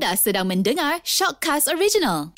Anda 0.00 0.16
sedang 0.16 0.48
mendengar 0.48 1.04
Shockcast 1.04 1.68
Original. 1.68 2.32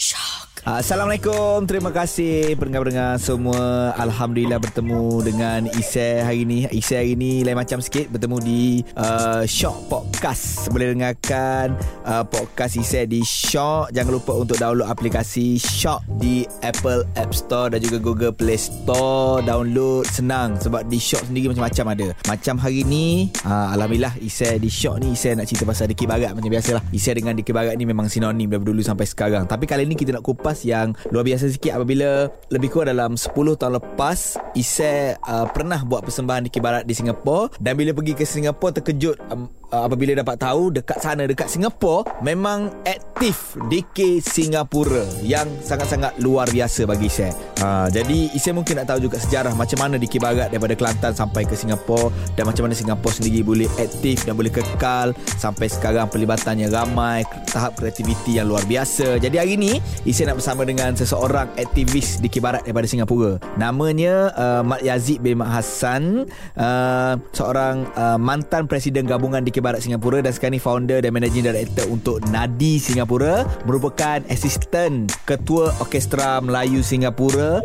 Assalamualaikum. 0.63 1.67
Terima 1.67 1.91
kasih 1.91 2.55
Pendengar-pendengar 2.55 3.19
semua. 3.19 3.91
Alhamdulillah 3.99 4.63
bertemu 4.63 5.19
Dengan 5.27 5.67
Isai 5.75 6.23
hari 6.23 6.47
ini 6.47 6.71
Isai 6.71 7.03
hari 7.03 7.11
ini 7.19 7.43
Lain 7.43 7.59
macam 7.59 7.83
sikit. 7.83 8.07
Bertemu 8.15 8.39
di 8.39 8.79
uh, 8.95 9.43
Shock 9.43 9.91
Podcast. 9.91 10.71
Boleh 10.71 10.95
dengarkan 10.95 11.75
uh, 12.07 12.23
Podcast 12.23 12.79
Isai 12.79 13.11
di 13.11 13.27
Shock. 13.27 13.91
Jangan 13.91 14.23
lupa 14.23 14.39
untuk 14.39 14.55
download 14.55 14.87
aplikasi 14.87 15.59
Shock 15.59 16.07
Di 16.23 16.47
Apple 16.63 17.11
App 17.19 17.35
Store 17.35 17.67
Dan 17.67 17.83
juga 17.83 17.99
Google 17.99 18.31
Play 18.31 18.63
Store. 18.63 19.43
Download 19.43 20.07
Senang 20.07 20.63
Sebab 20.63 20.87
di 20.87 21.03
Shock 21.03 21.27
sendiri 21.27 21.51
Macam-macam 21.51 21.87
ada. 21.91 22.09
Macam 22.31 22.55
hari 22.63 22.87
ini 22.87 23.35
uh, 23.43 23.75
Alhamdulillah 23.75 24.15
Isai 24.23 24.63
di 24.63 24.71
Shock 24.71 25.03
ni 25.03 25.19
Isai 25.19 25.35
nak 25.35 25.51
cerita 25.51 25.67
pasal 25.67 25.91
Dikir 25.91 26.07
Barat 26.07 26.39
Macam 26.39 26.55
biasalah 26.55 26.87
Isai 26.95 27.19
dengan 27.19 27.35
Dikir 27.35 27.51
Barat 27.51 27.75
ni 27.75 27.83
Memang 27.83 28.07
sinonim 28.07 28.47
Dari 28.47 28.63
dulu 28.63 28.79
sampai 28.79 29.11
sekarang. 29.11 29.51
Tapi 29.51 29.67
kali 29.67 29.91
ni 29.91 29.99
kita 29.99 30.15
nak 30.15 30.23
kupas 30.23 30.52
lepas 30.53 30.69
yang 30.69 30.93
luar 31.09 31.25
biasa 31.25 31.49
sikit 31.49 31.81
apabila 31.81 32.29
lebih 32.53 32.69
kurang 32.69 32.93
dalam 32.93 33.13
10 33.17 33.33
tahun 33.33 33.81
lepas 33.81 34.37
Isai 34.53 35.17
uh, 35.17 35.49
pernah 35.49 35.81
buat 35.81 36.05
persembahan 36.05 36.45
di 36.45 36.51
Kibarat 36.53 36.85
di 36.85 36.93
Singapura 36.93 37.49
dan 37.57 37.73
bila 37.73 37.97
pergi 37.97 38.13
ke 38.13 38.29
Singapura 38.29 38.77
terkejut 38.77 39.17
um, 39.33 39.49
uh, 39.73 39.89
apabila 39.89 40.13
dapat 40.15 40.37
tahu 40.37 40.71
dekat 40.71 41.01
sana 41.01 41.25
dekat 41.25 41.49
Singapura 41.49 42.05
memang 42.21 42.69
aktif 42.85 43.57
DK 43.73 44.21
Singapura 44.21 45.03
yang 45.25 45.49
sangat-sangat 45.65 46.21
luar 46.21 46.47
biasa 46.53 46.85
bagi 46.85 47.09
Isai. 47.09 47.33
Uh, 47.59 47.89
jadi 47.89 48.31
Isai 48.37 48.53
mungkin 48.53 48.79
nak 48.79 48.93
tahu 48.93 49.09
juga 49.09 49.17
sejarah 49.19 49.57
macam 49.57 49.81
mana 49.81 49.97
DK 49.97 50.21
Barat 50.21 50.53
daripada 50.53 50.77
Kelantan 50.77 51.17
sampai 51.17 51.49
ke 51.49 51.57
Singapura 51.57 52.13
dan 52.37 52.45
macam 52.45 52.69
mana 52.69 52.77
Singapura 52.77 53.17
sendiri 53.17 53.41
boleh 53.41 53.69
aktif 53.81 54.29
dan 54.29 54.37
boleh 54.37 54.53
kekal 54.53 55.17
sampai 55.41 55.73
sekarang 55.73 56.07
perlibatannya 56.13 56.69
ramai 56.69 57.25
tahap 57.49 57.81
kreativiti 57.81 58.37
yang 58.37 58.53
luar 58.53 58.63
biasa. 58.69 59.17
Jadi 59.19 59.37
hari 59.41 59.57
ini 59.57 59.73
Isai 60.05 60.29
nak 60.29 60.43
bersama 60.43 60.69
dengan 60.69 60.93
seseorang 60.93 61.49
aktivis 61.57 62.21
di 62.21 62.29
Kibarat 62.29 62.67
daripada 62.67 62.91
Singapura. 62.91 63.41
Namanya 63.57 64.35
uh, 64.37 64.63
Mat 64.67 64.83
Yazid 64.85 65.23
bin 65.23 65.41
Mat 65.41 65.63
Hassan, 65.63 66.27
uh, 66.59 67.15
seorang 67.31 67.87
uh, 67.95 68.19
mantan 68.19 68.67
presiden 68.67 69.07
gabungan 69.07 69.47
di 69.47 69.62
Barat 69.63 69.81
Singapura 69.87 70.19
dan 70.21 70.35
sekarang 70.35 70.59
ni 70.59 70.63
founder 70.63 70.99
dan 70.99 71.15
managing 71.15 71.47
director 71.47 71.87
untuk 71.87 72.19
Nadi 72.29 72.83
Singapura, 72.83 73.47
merupakan 73.65 74.19
asisten 74.27 75.07
ketua 75.25 75.71
orkestra 75.79 76.43
Melayu 76.43 76.83
Singapura 76.83 77.63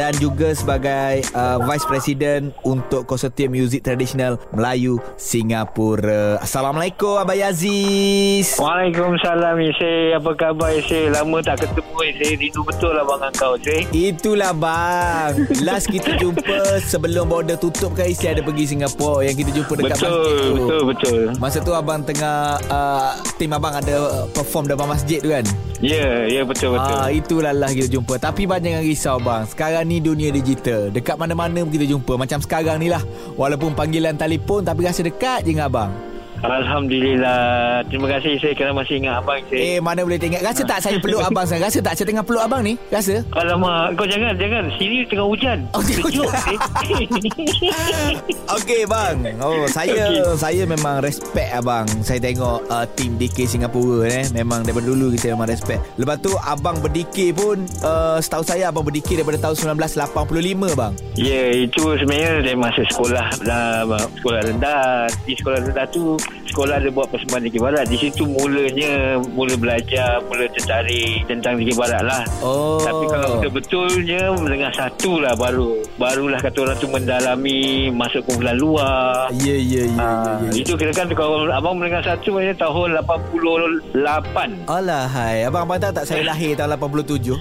dan 0.00 0.16
juga 0.18 0.50
sebagai 0.56 1.22
uh, 1.36 1.60
vice 1.62 1.86
president 1.86 2.50
untuk 2.64 3.06
konsortium 3.06 3.54
muzik 3.54 3.84
tradisional 3.84 4.40
Melayu 4.50 4.98
Singapura. 5.20 6.40
Assalamualaikum 6.42 7.20
Abang 7.20 7.38
Aziz. 7.38 8.56
Waalaikumsalam 8.56 9.60
Isi. 9.62 10.16
Apa 10.16 10.32
khabar 10.34 10.72
Isi? 10.74 11.12
Lama 11.12 11.38
tak 11.44 11.68
ketemu 11.68 11.98
Isi. 12.10 12.28
Rindu 12.40 12.64
betul 12.64 12.96
lah 12.96 13.04
bang 13.04 13.30
kau 13.36 13.54
Isi. 13.60 13.86
Itulah 13.92 14.56
bang. 14.56 15.32
Last 15.62 15.92
kita 15.92 16.16
jumpa 16.16 16.80
sebelum 16.82 17.28
border 17.28 17.60
tutup 17.60 17.94
kan 17.94 18.08
Isi 18.08 18.26
ada 18.26 18.40
pergi 18.40 18.74
Singapura 18.74 19.22
yang 19.22 19.36
kita 19.36 19.50
jumpa 19.52 19.72
dekat 19.76 19.96
betul, 20.00 20.10
masjid 20.10 20.34
tu. 20.34 20.54
Betul, 20.56 20.82
betul. 20.88 21.25
Masa 21.40 21.58
tu 21.58 21.74
abang 21.74 22.04
tengah 22.06 22.60
uh, 22.70 23.18
tim 23.40 23.50
abang 23.50 23.74
ada 23.74 24.26
perform 24.30 24.70
depan 24.70 24.86
masjid 24.86 25.18
tu 25.18 25.34
kan? 25.34 25.42
Ya, 25.82 25.92
yeah, 25.92 26.16
ya 26.24 26.34
yeah, 26.40 26.44
betul 26.46 26.78
betul. 26.78 26.96
Ah 26.96 27.10
itulah 27.12 27.52
lah 27.52 27.70
kita 27.74 27.88
jumpa. 27.90 28.16
Tapi 28.16 28.48
bang 28.48 28.60
jangan 28.62 28.82
risau 28.86 29.16
bang. 29.20 29.42
Sekarang 29.44 29.84
ni 29.84 29.96
dunia 30.00 30.30
digital. 30.32 30.88
Dekat 30.88 31.16
mana-mana 31.20 31.66
kita 31.66 31.84
jumpa. 31.84 32.16
Macam 32.16 32.38
sekarang 32.40 32.80
ni 32.80 32.88
lah. 32.88 33.02
Walaupun 33.36 33.76
panggilan 33.76 34.16
telefon 34.16 34.64
tapi 34.64 34.88
rasa 34.88 35.04
dekat 35.04 35.44
je 35.44 35.52
dengan 35.52 35.68
abang. 35.68 36.15
Alhamdulillah. 36.44 37.80
Terima 37.88 38.06
kasih 38.12 38.36
saya 38.36 38.52
kerana 38.52 38.76
masih 38.76 39.00
ingat 39.00 39.24
abang 39.24 39.40
saya. 39.48 39.60
Eh 39.60 39.78
mana 39.80 40.04
boleh 40.04 40.20
tengok. 40.20 40.40
Rasa 40.44 40.62
tak 40.68 40.80
saya 40.84 40.96
peluk 41.00 41.24
abang 41.28 41.46
saya? 41.48 41.60
Rasa 41.64 41.78
tak 41.80 41.96
saya 41.96 42.06
tengah 42.12 42.24
peluk 42.26 42.42
abang 42.44 42.60
ni? 42.60 42.76
Rasa? 42.92 43.24
Alamak, 43.32 43.96
kau 43.96 44.04
jangan 44.04 44.36
jangan. 44.36 44.68
Sini 44.76 45.00
tengah 45.08 45.24
hujan. 45.24 45.64
Oh, 45.72 45.80
hujan. 45.80 46.28
Okey 48.60 48.82
bang. 48.84 49.16
Oh 49.40 49.64
saya 49.70 50.12
okay. 50.12 50.36
saya 50.36 50.62
memang 50.68 51.00
respect 51.00 51.50
abang. 51.56 51.88
Saya 52.04 52.20
tengok 52.20 52.68
uh, 52.68 52.84
tim 52.92 53.16
DK 53.16 53.48
Singapura 53.48 54.04
eh. 54.04 54.24
Memang 54.36 54.66
daripada 54.66 54.92
dulu 54.92 55.16
kita 55.16 55.32
memang 55.32 55.48
respect. 55.48 55.80
Lepas 55.96 56.20
tu 56.20 56.36
abang 56.44 56.76
berdikir 56.84 57.32
pun 57.32 57.64
uh, 57.80 58.20
setahu 58.20 58.44
saya 58.44 58.68
abang 58.68 58.84
berdikir 58.84 59.16
daripada 59.16 59.40
tahun 59.40 59.80
1985 59.80 60.76
bang. 60.76 60.92
Ya, 61.16 61.32
yeah, 61.32 61.48
itu 61.64 61.96
sebenarnya 61.96 62.44
dari 62.44 62.58
masa 62.58 62.84
sekolah 62.92 63.26
dah 63.40 63.88
sekolah 64.20 64.40
rendah. 64.52 65.08
Di 65.24 65.32
sekolah 65.32 65.64
rendah 65.64 65.86
tu 65.88 66.20
sekolah 66.56 66.80
ada 66.80 66.88
buat 66.88 67.12
persembahan 67.12 67.52
di 67.52 67.60
Barat. 67.60 67.84
Di 67.84 68.00
situ 68.00 68.24
mulanya 68.24 69.20
mula 69.36 69.60
belajar, 69.60 70.24
mula 70.24 70.48
tertarik 70.56 71.28
tentang 71.28 71.60
di 71.60 71.68
Barat 71.76 72.00
lah. 72.00 72.24
Oh. 72.40 72.80
Tapi 72.80 73.04
kalau 73.12 73.28
betul-betulnya 73.36 74.32
menengah 74.40 74.72
satu 74.72 75.20
lah 75.20 75.36
baru. 75.36 75.84
Barulah 76.00 76.40
kata 76.40 76.64
orang 76.64 76.80
tu 76.80 76.88
mendalami 76.88 77.92
masuk 77.92 78.24
kumpulan 78.24 78.56
luar. 78.56 79.28
Ya, 79.36 79.52
ya, 79.52 79.84
ya. 79.84 79.84
Yeah, 79.84 79.86
yeah, 80.00 80.48
yeah. 80.48 80.52
Itu 80.56 80.80
kira 80.80 80.96
kan 80.96 81.12
kalau 81.12 81.44
abang 81.52 81.76
menengah 81.76 82.00
satu 82.00 82.32
maknanya 82.32 82.56
tahun 82.56 82.88
88. 83.04 84.72
Alah, 84.72 85.04
hai. 85.12 85.44
Abang-abang 85.44 85.76
tahu 85.76 85.92
tak 85.92 86.08
saya 86.08 86.24
lahir 86.24 86.56
tahun 86.56 86.80
87? 86.80 87.36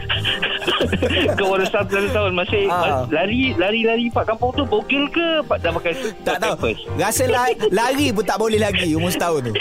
Kau 1.38 1.47
baru 1.56 1.66
satu 1.70 1.97
tahun 2.09 2.32
Masih 2.34 2.66
ha. 2.70 3.06
lari 3.09 3.53
Lari-lari 3.58 4.09
Pak 4.09 4.26
kampung 4.34 4.52
tu 4.53 4.64
Bogil 4.66 5.06
ke 5.14 5.42
Pak 5.46 5.62
dah 5.62 5.72
pakai 5.74 5.94
Tak 6.26 6.38
tahu 6.42 6.74
Rasa 6.97 7.24
lari, 7.30 7.53
lari 7.70 8.06
pun 8.12 8.26
tak 8.26 8.38
boleh 8.42 8.59
lagi 8.59 8.94
Umur 8.97 9.04
setahun 9.11 9.41
tu 9.49 9.53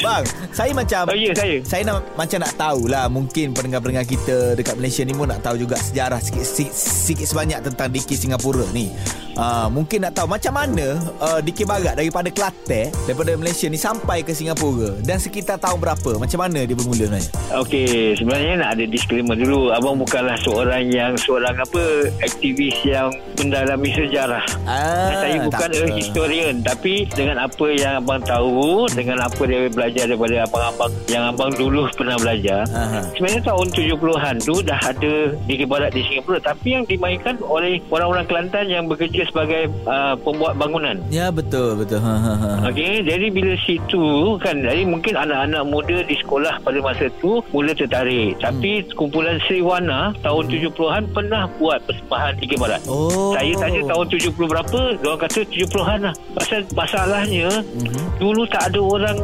Bang 0.00 0.24
Saya 0.50 0.72
macam 0.72 1.12
oh, 1.12 1.16
ya, 1.16 1.32
saya. 1.36 1.56
saya 1.62 1.82
nak 1.84 2.04
Macam 2.16 2.38
nak 2.40 2.52
tahulah 2.56 3.06
Mungkin 3.12 3.52
pendengar-pendengar 3.52 4.06
kita 4.08 4.56
Dekat 4.56 4.74
Malaysia 4.80 5.02
ni 5.04 5.12
pun 5.12 5.28
nak 5.28 5.40
tahu 5.44 5.60
juga 5.60 5.76
Sejarah 5.76 6.18
sikit, 6.18 6.44
sikit, 6.44 6.74
sikit 6.74 7.26
sebanyak 7.28 7.60
Tentang 7.64 7.88
Diki 7.92 8.16
Singapura 8.16 8.64
ni. 8.72 8.90
Uh, 9.36 9.68
Mungkin 9.70 10.08
nak 10.08 10.16
tahu 10.16 10.26
Macam 10.26 10.52
mana 10.56 10.98
uh, 11.20 11.40
Diki 11.40 11.64
Barat 11.68 11.94
Daripada 11.96 12.28
Kelantan 12.32 12.90
Daripada 13.06 13.30
Malaysia 13.36 13.66
ni 13.68 13.78
Sampai 13.78 14.24
ke 14.26 14.32
Singapura 14.34 14.98
Dan 15.00 15.20
sekitar 15.20 15.60
tahun 15.60 15.78
berapa? 15.78 16.18
Macam 16.18 16.38
mana 16.40 16.64
dia 16.64 16.74
bermula 16.76 17.06
sebenarnya 17.06 17.30
Okey 17.60 18.16
Sebenarnya 18.18 18.52
nak 18.60 18.70
ada 18.76 18.84
disclaimer 18.88 19.36
dulu. 19.36 19.70
Abang 19.70 20.00
bukanlah 20.00 20.36
seorang 20.42 20.88
yang 20.90 21.12
Seorang 21.16 21.56
apa 21.56 22.10
Aktivis 22.24 22.76
yang 22.84 23.12
Mendalami 23.40 23.88
sejarah. 23.96 24.44
Ah, 24.68 25.24
Saya 25.24 25.46
bukan 25.46 25.70
a 25.72 25.84
historian 25.96 26.54
Tapi 26.60 27.08
dengan 27.08 27.40
apa 27.40 27.66
yang 27.72 28.04
abang 28.04 28.20
tahu 28.20 28.84
Dengan 28.92 29.22
apa 29.30 29.42
dia 29.46 29.70
belajar 29.70 30.04
Daripada 30.10 30.36
abang-abang 30.44 30.92
Yang 31.06 31.24
abang 31.30 31.50
dulu 31.54 31.80
pernah 31.94 32.16
belajar 32.18 32.60
Aha. 32.74 33.00
Sebenarnya 33.14 33.42
tahun 33.46 33.66
70-an 33.70 34.34
tu 34.42 34.54
Dah 34.66 34.80
ada 34.82 35.14
Di 35.46 35.54
Barat 35.62 35.90
di 35.94 36.02
Singapura 36.02 36.38
Tapi 36.42 36.68
yang 36.74 36.84
dimainkan 36.84 37.38
oleh 37.46 37.78
Orang-orang 37.88 38.26
Kelantan 38.26 38.66
Yang 38.66 38.84
bekerja 38.96 39.22
sebagai 39.30 39.70
uh, 39.86 40.18
Pembuat 40.18 40.58
bangunan 40.58 40.98
Ya 41.14 41.30
betul 41.30 41.78
Betul 41.78 42.02
ha, 42.02 42.14
ha, 42.18 42.32
ha. 42.34 42.50
Okey 42.68 43.06
Jadi 43.06 43.26
bila 43.30 43.54
situ 43.62 44.36
Kan 44.42 44.66
Jadi 44.66 44.82
mungkin 44.82 45.14
anak-anak 45.14 45.62
muda 45.62 46.02
Di 46.02 46.16
sekolah 46.18 46.58
pada 46.66 46.78
masa 46.82 47.06
tu 47.22 47.38
Mula 47.54 47.70
tertarik 47.72 48.34
hmm. 48.36 48.42
Tapi 48.42 48.70
kumpulan 48.98 49.38
Sriwana 49.46 50.10
tahun 50.24 50.44
hmm. 50.50 50.74
70-an 50.74 51.02
pernah 51.14 51.44
buat 51.60 51.78
persembahan 51.84 52.32
di 52.40 52.56
Barat. 52.56 52.80
Oh. 52.88 53.36
Saya 53.36 53.52
tanya 53.60 53.80
tahun 53.92 54.06
70 54.08 54.34
berapa, 54.36 54.80
dia 54.96 55.12
kata 55.16 55.40
70-an 55.46 55.98
lah. 56.08 56.14
Pasal 56.34 56.60
masalahnya 56.72 57.48
hmm. 57.62 58.16
dulu 58.16 58.42
tak 58.48 58.72
ada 58.72 58.80
orang 58.80 59.16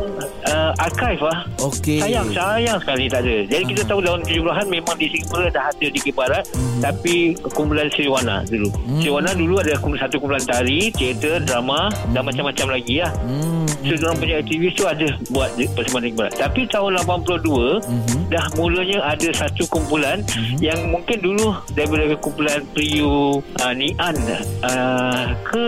uh, 0.51 0.71
archive 0.79 1.21
lah. 1.23 1.39
Okey. 1.63 1.99
Sayang, 2.03 2.29
sayang 2.33 2.79
sekali 2.83 3.05
tak 3.11 3.27
ada. 3.27 3.37
Jadi 3.47 3.63
hmm. 3.63 3.71
kita 3.75 3.83
tahu 3.87 4.01
tahun 4.03 4.21
70-an 4.27 4.67
memang 4.71 4.97
di 4.99 5.07
Singapura 5.11 5.49
dah 5.51 5.65
ada 5.71 5.87
di 5.87 6.01
Barat 6.15 6.45
hmm. 6.55 6.81
tapi 6.83 7.15
kumpulan 7.53 7.89
Sriwana 7.93 8.47
dulu. 8.47 8.69
Hmm. 8.71 9.01
Sriwana 9.03 9.31
dulu 9.35 9.55
ada 9.61 9.75
satu 9.77 10.17
kumpulan 10.23 10.45
tari, 10.45 10.91
teater, 10.95 11.43
drama 11.43 11.91
hmm. 11.91 12.15
dan 12.15 12.23
macam-macam 12.23 12.67
lagi 12.79 13.03
lah. 13.03 13.13
Hmm. 13.23 13.66
So, 13.87 13.95
orang 14.11 14.19
punya 14.19 14.35
aktivis 14.43 14.73
tu 14.75 14.85
ada 14.85 15.09
buat 15.31 15.51
persembahan 15.55 16.15
Barat. 16.19 16.35
Tapi 16.35 16.61
tahun 16.67 16.99
82 17.07 17.47
hmm. 17.87 18.23
dah 18.33 18.45
mulanya 18.59 18.99
ada 19.07 19.29
satu 19.37 19.63
kumpulan 19.71 20.25
mm-hmm. 20.25 20.59
yang 20.59 20.81
mungkin 20.91 21.19
dulu 21.21 21.55
daripada 21.77 22.17
kumpulan 22.19 22.61
Priu 22.73 23.39
uh, 23.39 23.73
Nian 23.77 24.17
uh, 24.65 25.37
ke 25.47 25.65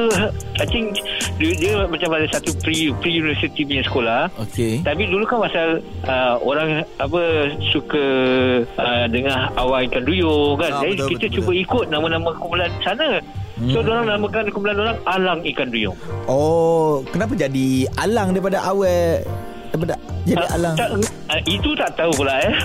I 0.59 0.67
think 0.67 0.99
dia, 1.39 1.53
dia 1.55 1.73
macam 1.87 2.17
ada 2.17 2.27
satu 2.33 2.51
Priu 2.65 2.97
Priu 2.99 3.23
University 3.23 3.63
punya 3.63 3.85
sekolah 3.85 4.23
okay. 4.41 4.81
tapi 4.83 5.07
dulu 5.07 5.23
kan 5.29 5.45
pasal 5.45 5.69
uh, 6.09 6.35
orang 6.43 6.83
apa 6.99 7.23
suka 7.71 8.05
uh, 8.75 9.07
dengar 9.13 9.53
awal 9.55 9.85
ikan 9.87 10.03
duyung 10.03 10.59
kan 10.59 10.73
oh, 10.75 10.81
jadi 10.83 10.95
betul, 10.97 11.09
kita 11.15 11.25
betul, 11.29 11.37
cuba 11.39 11.51
betul. 11.53 11.63
ikut 11.63 11.85
nama-nama 11.93 12.29
kumpulan 12.35 12.71
sana 12.83 13.23
Hmm. 13.59 13.75
So, 13.75 13.83
orang 13.83 14.07
namakan 14.07 14.55
kumpulan 14.55 14.79
orang 14.79 14.99
Alang 15.03 15.41
Ikan 15.43 15.75
Duyung. 15.75 15.99
Oh, 16.31 17.03
kenapa 17.11 17.35
jadi 17.35 17.91
Alang 17.99 18.31
daripada 18.31 18.63
awal 18.63 19.27
daripada 19.75 19.99
Jadi 20.29 20.37
Ah, 20.39 20.47
alang 20.53 20.75
tak, 20.75 20.89
ah, 21.27 21.41
itu 21.43 21.71
tak 21.73 21.91
tahu 21.95 22.11
pula 22.15 22.35
eh. 22.39 22.53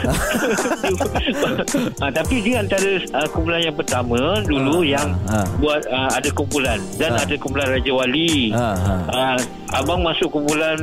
ah, 1.98 2.10
tapi 2.10 2.40
dia 2.40 2.60
antara 2.60 3.00
ah, 3.12 3.26
kumpulan 3.26 3.60
yang 3.62 3.74
pertama 3.74 4.40
dulu 4.42 4.78
Ah, 4.78 4.86
yang 4.86 5.08
ah, 5.26 5.38
ah. 5.38 5.46
buat 5.58 5.82
ah, 5.88 6.10
ada 6.12 6.30
kumpulan 6.30 6.80
dan 6.96 7.14
Ah. 7.14 7.22
ada 7.22 7.34
kumpulan 7.36 7.68
Raja 7.70 7.92
Wali. 7.92 8.52
Ha, 8.52 8.68
ha. 8.74 8.94
Ah, 9.08 9.36
abang 9.74 10.02
masuk 10.02 10.30
kumpulan 10.30 10.76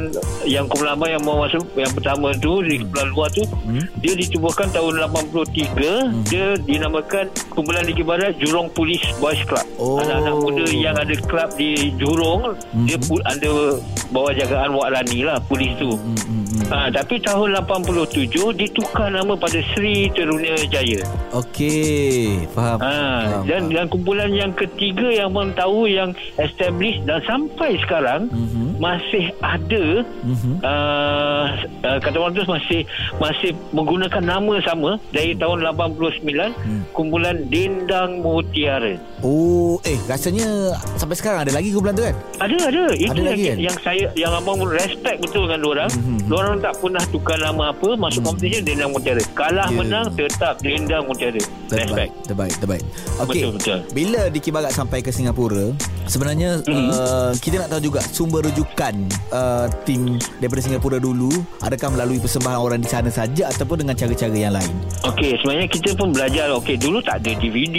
yang 0.45 0.67
kumpulan 0.67 0.93
abang 0.93 1.11
yang 1.11 1.21
mau 1.21 1.39
masuk 1.39 1.63
yang 1.75 1.91
pertama 1.91 2.31
tu 2.35 2.61
di 2.61 2.81
kumpulan 2.81 3.07
luar 3.09 3.29
tu 3.31 3.43
Hmm. 3.61 3.83
dia 3.99 4.13
ditubuhkan 4.15 4.67
tahun 4.69 4.99
83 4.99 6.11
dia 6.25 6.55
dinamakan 6.59 7.29
kumpulan 7.51 7.83
Dikir 7.83 8.03
Barat 8.03 8.35
Jurong 8.37 8.69
Police 8.69 9.05
Boys 9.17 9.39
Club 9.45 9.63
Oh. 9.77 9.99
anak-anak 9.99 10.35
muda 10.35 10.65
yang 10.69 10.95
ada 10.95 11.13
kelab 11.21 11.55
di 11.55 11.93
Jurong 11.95 12.57
Hmm. 12.67 12.85
dia 12.85 12.97
pu- 12.99 13.23
ada 13.23 13.79
bawah 14.09 14.33
jagaan 14.33 14.73
Wak 14.73 14.89
Lani 14.91 15.23
lah 15.23 15.37
polis 15.41 15.71
tu 15.77 15.93
Hmm, 15.93 16.09
hmm, 16.09 16.25
hmm. 16.25 16.40
Ha, 16.71 16.87
tapi 16.89 17.19
tahun 17.19 17.59
87 17.59 18.31
ditukar 18.55 19.11
nama 19.11 19.35
pada 19.35 19.59
Sri 19.69 20.07
Terunia 20.09 20.55
Jaya. 20.65 21.03
Okey, 21.35 22.47
faham. 22.49 22.79
Ha, 22.79 22.87
faham, 22.87 23.43
dan 23.43 23.61
faham. 23.61 23.75
dan 23.75 23.85
kumpulan 23.87 24.31
yang 24.31 24.53
ketiga 24.53 25.11
yang 25.11 25.29
abang 25.29 25.51
tahu 25.53 25.85
yang 25.85 26.11
establish 26.37 26.95
dan 27.05 27.19
sampai 27.23 27.75
sekarang 27.81 28.31
Mhm. 28.31 28.79
masih 28.79 29.35
ada 29.41 29.85
Mhm. 30.23 30.53
uh, 30.61 31.47
uh, 31.83 31.99
kata 31.99 32.17
orang 32.17 32.33
tu 32.33 32.47
masih 32.47 32.81
masih 33.17 33.51
menggunakan 33.71 34.23
nama 34.23 34.55
sama 34.63 34.91
dari 35.11 35.35
tahun 35.35 35.67
89 35.67 36.55
Hmm. 36.57 36.87
kumpulan 36.93 37.35
Dendang 37.47 38.21
Mutiara. 38.21 38.95
Oh, 39.21 39.77
eh 39.83 39.99
rasanya 40.07 40.47
sampai 40.95 41.13
sekarang 41.13 41.45
ada 41.45 41.53
lagi 41.53 41.71
kumpulan 41.71 41.93
tu 41.93 42.05
kan? 42.05 42.15
Ada 42.39 42.57
ada 42.65 42.85
itu 42.95 43.11
Ada 43.11 43.19
yang, 43.19 43.27
lagi 43.27 43.45
kan? 43.45 43.57
yang 43.61 43.77
saya 43.81 44.05
yang 44.15 44.33
abang 44.33 44.63
respect 44.63 45.19
betul 45.21 45.45
dengan 45.45 45.63
orang. 45.67 45.91
Mhm. 45.91 45.99
Mm-hmm. 46.11 46.33
Orang 46.33 46.57
tak 46.61 46.77
pernah 46.77 47.05
tukar 47.09 47.37
nama 47.37 47.73
apa 47.73 47.89
masuk 47.95 48.23
competition 48.23 48.63
Dendang 48.63 48.93
Mutiara. 48.93 49.25
Kalah 49.33 49.67
Ya. 49.67 49.75
menang 49.75 50.07
tetap 50.13 50.61
Dendang 50.61 51.05
Mutiara. 51.05 51.41
Terbaik, 51.67 52.11
terbaik, 52.23 52.55
terbaik. 52.59 52.85
Okey. 53.19 53.41
Betul, 53.41 53.51
betul. 53.57 53.79
Bila 53.91 54.21
Diki 54.29 54.51
Barat 54.51 54.71
sampai 54.71 55.01
ke 55.01 55.09
Singapura, 55.09 55.73
sebenarnya 56.05 56.61
Mhm. 56.63 56.89
uh, 56.91 57.33
kita 57.37 57.57
nak 57.59 57.69
tahu 57.71 57.83
juga 57.83 58.01
sumber 58.05 58.45
rujukan 58.45 58.95
uh, 59.31 59.67
tim 59.83 60.19
daripada 60.37 60.61
Singapura 60.61 60.99
dulu, 60.99 61.31
adakah 61.61 61.89
melalui 61.91 62.19
persembahan 62.19 62.59
orang 62.59 62.81
di 62.81 62.89
sana 62.89 63.09
saja 63.09 63.49
ataupun 63.49 63.81
dengan 63.81 63.95
cara-cara 63.95 64.35
yang 64.35 64.53
lain? 64.53 64.73
Okey, 65.07 65.39
sebenarnya 65.39 65.69
kita 65.69 65.91
pun 65.95 66.11
belajar. 66.11 66.53
Okey, 66.53 66.77
dulu 66.77 67.01
tak 67.01 67.23
ada 67.23 67.31
DVD, 67.33 67.77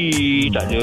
tak 0.49 0.65
ada 0.67 0.81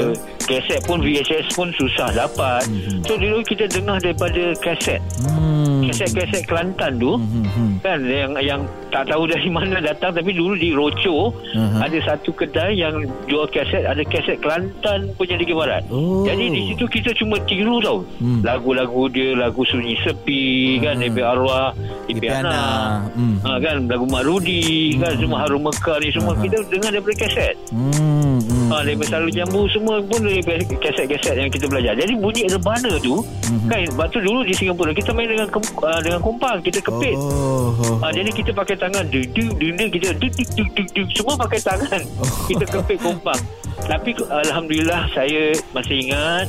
kaset 0.49 0.81
pun 0.83 0.97
VHS 0.99 1.53
pun 1.53 1.69
susah 1.71 2.09
dapat. 2.11 2.65
Mhm. 2.65 3.05
So 3.05 3.13
dulu 3.13 3.45
kita 3.45 3.69
dengar 3.69 4.01
daripada 4.01 4.57
kaset. 4.57 4.97
Hmm. 5.21 5.85
Kaset-kaset 5.85 6.43
Kelantan 6.43 6.97
tu. 6.97 7.15
Hmm, 7.15 7.29
hmm, 7.29 7.47
hmm. 7.47 7.71
Kan 7.79 7.99
yang 8.03 8.31
yang 8.37 8.61
tak 8.89 9.05
tahu 9.05 9.25
dari 9.25 9.49
mana 9.53 9.77
datang 9.79 10.11
tapi 10.11 10.33
dulu 10.33 10.53
di 10.53 10.73
Roco 10.73 11.29
Mhm. 11.53 11.79
ada 11.79 11.97
satu 12.03 12.29
kedai 12.31 12.73
yang 12.75 12.99
jual 13.25 13.45
kaset 13.47 13.85
ada 13.85 14.01
kaset 14.03 14.37
Kelantan 14.39 15.13
punya 15.15 15.37
Liga 15.37 15.53
Barat. 15.53 15.85
Oh. 15.87 16.25
Jadi 16.25 16.49
di 16.49 16.61
situ 16.67 16.85
kita 16.85 17.13
cuma 17.13 17.37
tiru 17.41 17.77
tau. 17.79 18.01
Hmm. 18.17 18.41
Lagu-lagu 18.41 19.05
dia 19.07 19.33
lagu 19.35 19.61
Sunyi 19.63 19.93
Sepi 20.01 20.49
kan 20.79 20.97
Mhm. 20.97 21.07
Ebi 21.07 21.21
Arwah 21.21 21.71
Ipiana. 22.07 22.37
Ana. 22.41 22.63
Hmm. 23.13 23.37
Ha, 23.39 23.49
kan 23.59 23.75
lagu 23.85 24.05
Mak 24.05 24.23
Rudi 24.23 24.65
kan 24.95 25.13
Hmm. 25.13 25.21
semua 25.21 25.37
Harum 25.43 25.61
Mekar 25.61 25.99
ni 25.99 26.09
semua 26.09 26.33
Aha. 26.33 26.41
kita 26.41 26.57
dengar 26.67 26.89
daripada 26.91 27.15
kaset. 27.19 27.55
Hmm. 27.69 28.38
Hmm. 28.69 28.77
Ha, 28.77 28.85
daripada 28.85 29.07
Selalu 29.09 29.29
Jambu 29.33 29.61
semua 29.73 29.95
pun 30.05 30.19
daripada 30.21 30.61
kaset-kaset 30.61 31.35
yang 31.35 31.49
kita 31.49 31.65
belajar. 31.65 31.93
Jadi 31.97 32.13
bunyi 32.13 32.45
rebana 32.45 32.91
tu 33.01 33.25
Mhm. 33.49 33.65
kan 33.65 33.81
sebab 33.89 34.07
tu 34.13 34.19
dulu 34.21 34.45
di 34.45 34.53
Singapura 34.53 34.93
kita 34.93 35.09
main 35.09 35.25
dengan 35.25 35.49
kem, 35.49 35.63
uh, 35.81 36.01
dengan 36.05 36.19
kumpang, 36.21 36.61
kita 36.61 36.79
kepit. 36.85 37.17
Oh. 37.17 37.73
oh. 37.73 37.97
Ha, 38.05 38.13
jadi 38.13 38.29
kita 38.29 38.53
pakai 38.53 38.77
tangan 38.77 39.09
duk 39.09 39.25
kita 39.89 40.13
semua 41.17 41.33
pakai 41.33 41.59
tangan. 41.59 42.01
Oh. 42.21 42.29
Kita 42.49 42.65
kepit 42.65 42.97
kumpang. 43.01 43.41
Tapi 43.79 44.11
alhamdulillah 44.27 45.07
saya 45.15 45.55
masih 45.71 46.03
ingat 46.05 46.45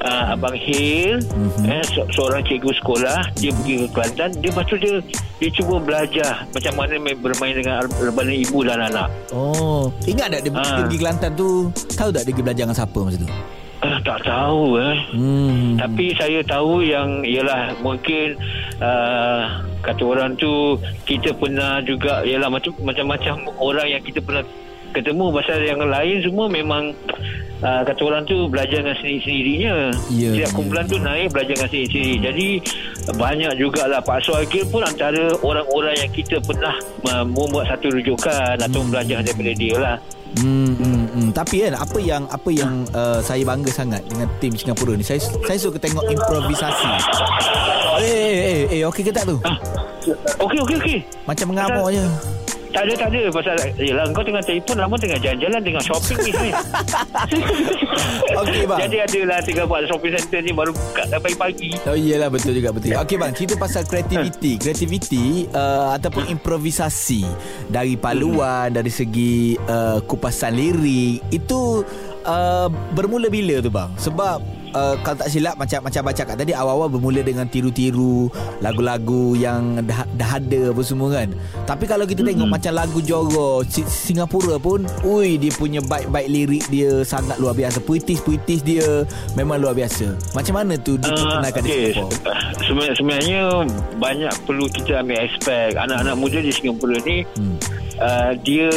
uh, 0.00 0.32
abang 0.32 0.54
Hil 0.54 1.18
Mhm. 1.24 1.64
eh 1.64 1.82
se- 1.84 2.08
seorang 2.10 2.42
cikgu 2.42 2.70
sekolah 2.76 3.18
dia 3.34 3.50
pergi 3.52 3.74
ke 3.76 3.86
Kelantan 3.90 4.30
dia 4.36 4.48
lepas 4.48 4.64
tu 4.64 4.76
dia 4.76 4.94
dia 5.36 5.50
cuba 5.52 5.78
belajar 5.78 6.46
macam 6.48 6.72
mana 6.74 6.94
main- 6.96 7.16
bermain 7.16 7.54
dengan 7.54 7.74
rebana 7.92 8.32
ibu 8.32 8.58
dan 8.62 8.78
anak. 8.82 9.08
Oh. 9.30 9.90
Ingat 10.04 10.28
tak 10.28 10.40
dia, 10.42 10.50
Ah. 10.52 10.62
dia 10.64 10.82
pergi 10.82 10.98
Kelantan 10.98 11.30
tu, 11.32 11.48
tahu 11.92 12.10
tak 12.10 12.22
dia 12.22 12.32
pergi 12.32 12.44
belajar 12.44 12.62
dengan 12.64 12.76
siapa 12.76 12.98
masa 12.98 13.18
tu? 13.18 13.30
Ah, 13.78 13.98
tak 14.02 14.18
tahu 14.22 14.74
eh. 14.76 14.96
Hmm. 15.14 15.78
Tapi 15.78 16.10
saya 16.12 16.42
tahu 16.42 16.82
yang 16.82 17.22
ialah 17.22 17.78
mungkin 17.78 18.34
uh, 18.78 19.42
kata 19.80 20.02
orang 20.02 20.34
tu 20.34 20.74
kita 21.04 21.30
pernah 21.32 21.78
juga 21.80 22.26
ialah 22.26 22.50
macam 22.50 22.74
macam-macam 22.80 23.34
orang 23.56 23.86
yang 23.88 24.02
kita 24.02 24.18
pernah 24.18 24.42
ketemu 24.92 25.24
pasal 25.34 25.58
yang 25.62 25.80
lain 25.84 26.16
semua 26.24 26.46
memang 26.48 26.92
uh, 27.62 27.82
kata 27.84 28.00
orang 28.04 28.22
tu 28.26 28.46
belajar 28.46 28.82
dengan 28.82 28.96
sendiri-sendirinya. 28.98 29.72
Ya, 30.12 30.30
Setiap 30.34 30.50
ya, 30.50 30.56
kumpulan 30.56 30.84
tu 30.86 30.96
naik 30.98 31.28
belajar 31.34 31.54
dengan 31.58 31.70
sendiri-sendiri. 31.70 32.14
Jadi 32.22 32.48
banyak 33.16 33.52
jugalah 33.58 34.00
Pak 34.04 34.18
Suagil 34.24 34.64
pun 34.68 34.82
antara 34.84 35.32
orang-orang 35.40 35.94
yang 35.96 36.10
kita 36.12 36.36
pernah 36.42 36.74
uh, 37.08 37.24
membuat 37.24 37.70
satu 37.72 37.90
rujukan 37.92 38.56
atau 38.60 38.80
belajar 38.86 39.24
daripada 39.24 39.52
dia 39.56 39.76
lah. 39.78 39.96
Hmm, 40.36 40.76
hmm, 40.76 41.04
hmm. 41.08 41.28
Tapi 41.32 41.64
kan 41.64 41.72
apa 41.72 41.98
yang 42.04 42.22
apa 42.28 42.50
yang 42.52 42.84
uh, 42.92 43.16
saya 43.24 43.40
bangga 43.48 43.72
sangat 43.72 44.04
dengan 44.12 44.28
tim 44.44 44.52
Singapura 44.52 44.92
ni. 44.92 45.00
Saya 45.00 45.24
saya 45.24 45.56
suka 45.56 45.80
tengok 45.80 46.04
improvisasi. 46.04 46.90
Eh 47.98 48.04
eh 48.04 48.36
eh, 48.36 48.62
eh 48.76 48.80
okey 48.92 49.08
ke 49.08 49.10
tak 49.10 49.24
tu? 49.24 49.40
Ah, 49.48 49.56
okey 50.44 50.60
okey 50.68 50.76
okey. 50.84 50.98
Macam 51.24 51.46
mengamuk 51.48 51.96
je. 51.96 52.04
Tak 52.68 52.82
ada, 52.84 52.92
tak 52.94 53.08
ada. 53.10 53.20
Pasal, 53.32 53.56
yelah, 53.80 54.04
kau 54.12 54.24
tengah 54.24 54.44
telefon, 54.44 54.76
lama 54.76 54.96
tengah 55.00 55.18
jalan-jalan, 55.18 55.60
tengah 55.64 55.84
shopping 55.84 56.18
ni. 56.20 56.32
Okey 58.44 58.62
bang. 58.68 58.78
Jadi 58.86 58.96
adalah 59.02 59.38
tengah 59.42 59.64
buat 59.64 59.82
shopping 59.88 60.12
center 60.14 60.40
ni 60.44 60.52
baru 60.52 60.72
buka 60.76 61.02
sampai 61.08 61.32
pagi. 61.34 61.70
Oh 61.88 61.96
iyalah 61.96 62.28
betul 62.28 62.52
juga 62.54 62.70
betul. 62.70 62.94
Okey 62.94 63.16
bang, 63.16 63.32
cerita 63.34 63.54
pasal 63.56 63.82
kreativiti. 63.88 64.60
Kreativiti 64.60 65.48
uh, 65.50 65.96
ataupun 65.96 66.28
improvisasi 66.28 67.24
dari 67.66 67.96
paluan, 67.96 68.72
dari 68.72 68.92
segi 68.92 69.56
uh, 69.56 70.04
kupasan 70.04 70.54
lirik 70.54 71.24
itu 71.32 71.82
uh, 72.28 72.68
bermula 72.92 73.32
bila 73.32 73.64
tu 73.64 73.72
bang? 73.72 73.88
Sebab 73.96 74.60
Uh, 74.68 75.00
kalau 75.00 75.16
tak 75.16 75.32
silap 75.32 75.56
macam 75.56 75.80
macam 75.80 76.04
baca 76.04 76.22
kat 76.28 76.36
tadi 76.36 76.52
awal-awal 76.52 76.92
bermula 76.92 77.24
dengan 77.24 77.48
tiru-tiru 77.48 78.28
lagu-lagu 78.60 79.32
yang 79.32 79.80
dah, 79.80 80.04
dah 80.12 80.36
ada 80.36 80.76
apa 80.76 80.82
semua 80.84 81.08
kan. 81.08 81.32
Tapi 81.64 81.88
kalau 81.88 82.04
kita 82.04 82.20
tengok 82.20 82.44
macam 82.52 82.76
lagu 82.76 83.00
Joro 83.00 83.64
Si- 83.64 83.88
Singapura 83.88 84.60
pun, 84.60 84.84
ui 85.08 85.40
dia 85.40 85.56
punya 85.56 85.80
bait-bait 85.80 86.28
lirik 86.28 86.68
dia 86.68 87.00
sangat 87.00 87.40
luar 87.40 87.56
biasa. 87.56 87.80
Puitis-puitis 87.80 88.60
dia 88.60 89.08
memang 89.32 89.56
luar 89.56 89.72
biasa. 89.72 90.12
Macam 90.36 90.60
mana 90.60 90.76
tu 90.76 91.00
diperkenalkan 91.00 91.64
di 91.64 91.70
okey. 91.72 91.88
Singapura? 91.96 92.34
Sebenarnya, 92.60 92.94
sebenarnya 93.00 93.40
banyak 93.96 94.32
perlu 94.44 94.68
kita 94.68 95.00
ambil 95.00 95.24
aspek 95.24 95.80
anak-anak 95.80 96.12
muda 96.12 96.44
di 96.44 96.52
Singapura 96.52 97.00
ni 97.08 97.24
Hmm. 97.40 97.56
uh, 98.04 98.36
dia 98.44 98.68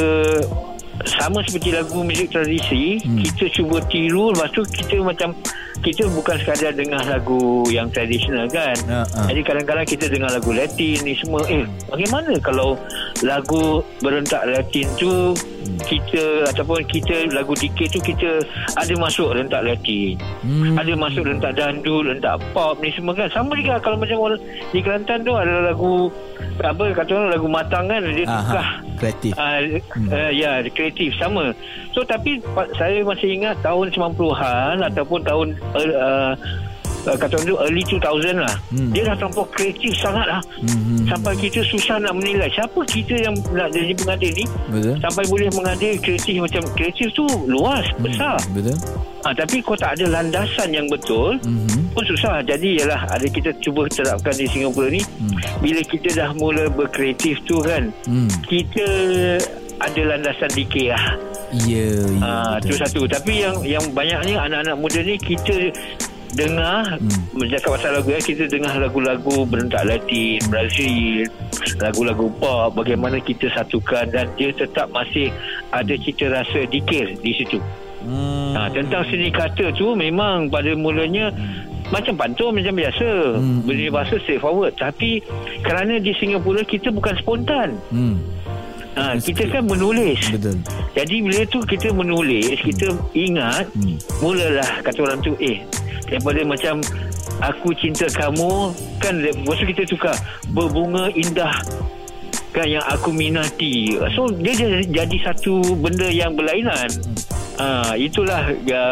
sama 1.05 1.41
seperti 1.41 1.69
lagu 1.71 1.99
muzik 1.99 2.29
tradisi 2.29 2.99
Hmm. 3.01 3.17
kita 3.19 3.45
cuba 3.51 3.77
tiru 3.83 4.29
lepas 4.29 4.49
tu 4.49 4.61
kita 4.63 4.99
macam 4.99 5.33
kita 5.79 6.05
bukan 6.07 6.37
sekadar 6.37 6.71
dengar 6.71 7.01
lagu 7.03 7.41
yang 7.67 7.87
tradisional 7.87 8.45
kan 8.47 8.77
Ha, 8.83 9.01
ha. 9.01 9.21
jadi 9.25 9.41
kadang-kadang 9.41 9.87
kita 9.87 10.05
dengar 10.07 10.29
lagu 10.29 10.51
Latin 10.51 10.97
ni 11.01 11.13
semua 11.15 11.41
eh 11.47 11.63
bagaimana 11.87 12.37
kalau 12.39 12.77
lagu 13.19 13.63
berentak 13.97 14.45
Latin 14.45 14.85
tu 14.95 15.33
kita 15.81 16.23
ataupun 16.47 16.85
kita 16.85 17.29
lagu 17.31 17.53
DK 17.53 17.89
tu 17.89 17.99
kita 17.99 18.41
ada 18.75 18.93
masuk 18.95 19.31
rentak 19.31 19.61
Latin 19.61 20.17
Hmm. 20.41 20.75
ada 20.75 20.93
masuk 20.95 21.23
rentak 21.23 21.53
dandul 21.53 22.05
rentak 22.07 22.37
pop 22.51 22.77
ni 22.77 22.89
semua 22.91 23.13
kan 23.13 23.29
sama 23.29 23.53
juga 23.53 23.77
kalau 23.79 23.95
macam 23.95 24.17
orang 24.19 24.41
di 24.69 24.79
Kelantan 24.81 25.21
tu 25.21 25.33
ada 25.33 25.63
lagu 25.63 26.09
apa 26.59 26.83
kata 26.91 27.11
orang 27.11 27.31
lagu 27.31 27.47
matang 27.47 27.85
kan 27.85 28.01
dia 28.03 28.21
Aha, 28.23 28.37
tukar 28.39 28.67
kreatif. 29.01 29.33
Uh, 29.33 29.81
Hmm. 29.97 30.07
uh, 30.13 30.31
ya 30.31 30.61
kreatif 30.69 31.11
sama 31.17 31.51
so 31.91 32.05
tapi 32.05 32.37
saya 32.77 33.01
masih 33.01 33.41
ingat 33.41 33.57
tahun 33.65 33.89
90-an 33.91 34.85
ataupun 34.93 35.19
tahun 35.25 35.47
uh, 35.73 35.93
uh, 35.97 36.31
uh, 37.03 37.15
kata 37.15 37.33
orang 37.33 37.45
tu 37.45 37.55
early 37.57 37.83
2000 37.83 37.99
lah 38.37 38.55
Hmm. 38.69 38.89
dia 38.89 39.01
dah 39.03 39.15
terlampau 39.15 39.45
kreatif 39.47 39.91
sangat 39.95 40.25
lah 40.25 40.41
Hmm. 40.59 41.03
sampai 41.05 41.33
kita 41.35 41.59
susah 41.63 41.97
nak 41.97 42.13
menilai 42.13 42.47
siapa 42.49 42.79
kita 42.83 43.15
yang 43.19 43.35
nak 43.51 43.69
jadi 43.69 43.93
pengadil 43.93 44.31
ni 44.33 44.45
Betul. 44.69 44.95
sampai 44.99 45.23
boleh 45.27 45.49
mengadil 45.51 45.93
kreatif 45.97 46.33
macam 46.37 46.61
kreatif 46.73 47.07
tu 47.11 47.25
luas 47.45 47.83
besar 47.97 48.37
Hmm. 48.41 48.53
Betul. 48.53 48.75
ha, 49.19 49.31
tapi 49.31 49.55
kau 49.59 49.75
tak 49.75 49.93
ada 49.93 50.05
landasan 50.11 50.69
yang 50.69 50.87
betul 50.87 51.35
Hmm. 51.37 51.91
pun 51.91 52.03
susah 52.05 52.39
jadi 52.41 52.79
ialah 52.79 53.01
ada 53.09 53.25
kita 53.25 53.51
cuba 53.59 53.85
terapkan 53.87 54.33
di 54.33 54.45
Singapura 54.45 54.87
ni 54.87 55.01
Hmm. 55.01 55.35
bila 55.59 55.81
kita 55.81 56.09
dah 56.11 56.29
mula 56.33 56.67
berkreatif 56.67 57.37
tu 57.43 57.59
kan 57.59 57.91
Hmm. 58.03 58.29
kita 58.43 58.85
ada 59.79 60.01
landasan 60.07 60.49
DK 60.51 60.89
lah 60.89 61.05
Ya, 61.59 61.83
ya. 61.83 62.23
Ah, 62.23 62.55
tu 62.57 62.71
betul. 62.71 62.79
satu. 62.79 63.01
Tapi 63.11 63.43
yang 63.43 63.59
yang 63.61 63.83
banyaknya 63.91 64.39
anak-anak 64.39 64.71
muda 64.73 65.03
ni 65.03 65.19
kita 65.19 65.67
dengar 66.35 66.97
hmm. 66.97 67.35
Bercakap 67.35 67.79
pasal 67.79 67.91
lagu 67.99 68.09
eh, 68.15 68.23
Kita 68.23 68.43
dengar 68.47 68.75
lagu-lagu 68.79 69.43
Berentak 69.47 69.83
Latin 69.87 70.39
Brazil 70.47 71.27
Lagu-lagu 71.79 72.27
pop 72.39 72.75
Bagaimana 72.75 73.19
kita 73.19 73.51
satukan 73.51 74.09
Dan 74.11 74.31
dia 74.39 74.49
tetap 74.55 74.87
masih 74.91 75.29
Ada 75.75 75.93
cita 75.99 76.31
rasa 76.31 76.65
dikir 76.67 77.19
Di 77.19 77.31
situ 77.35 77.59
hmm. 78.07 78.53
ha, 78.55 78.67
Tentang 78.71 79.03
seni 79.11 79.29
kata 79.29 79.75
tu 79.75 79.93
Memang 79.93 80.47
pada 80.47 80.71
mulanya 80.75 81.31
hmm. 81.31 81.91
Macam 81.91 82.15
pantun 82.15 82.55
Macam 82.55 82.73
biasa 82.75 83.09
hmm. 83.37 83.67
Beri 83.67 83.87
bahasa 83.91 84.15
straightforward 84.23 84.75
Tapi 84.79 85.19
Kerana 85.63 85.99
di 85.99 86.15
Singapura 86.15 86.63
Kita 86.63 86.89
bukan 86.91 87.15
spontan 87.19 87.75
hmm. 87.91 88.17
Ha, 88.91 89.15
kita 89.15 89.47
kan 89.47 89.63
menulis 89.71 90.19
Betul 90.35 90.59
Jadi 90.91 91.23
bila 91.23 91.47
tu 91.47 91.63
kita 91.63 91.95
menulis 91.95 92.59
Kita 92.59 92.91
ingat 93.15 93.71
hmm. 93.71 94.19
Mulalah 94.19 94.83
kata 94.83 94.99
orang 95.07 95.23
tu 95.23 95.31
Eh 95.39 95.63
Daripada 96.11 96.43
macam 96.43 96.83
Aku 97.39 97.71
cinta 97.71 98.05
kamu 98.11 98.75
Kan 98.99 99.23
Masa 99.47 99.63
kita 99.63 99.87
tukar 99.87 100.13
Berbunga 100.51 101.07
indah 101.15 101.55
Kan 102.51 102.67
yang 102.67 102.83
aku 102.91 103.15
minati 103.15 103.95
So 104.11 104.27
dia 104.27 104.51
jadi, 104.51 104.83
jadi 104.91 105.17
satu 105.31 105.63
Benda 105.79 106.11
yang 106.11 106.35
berlainan 106.35 106.91
ha, 107.55 107.95
Itulah 107.95 108.51
ya, 108.67 108.91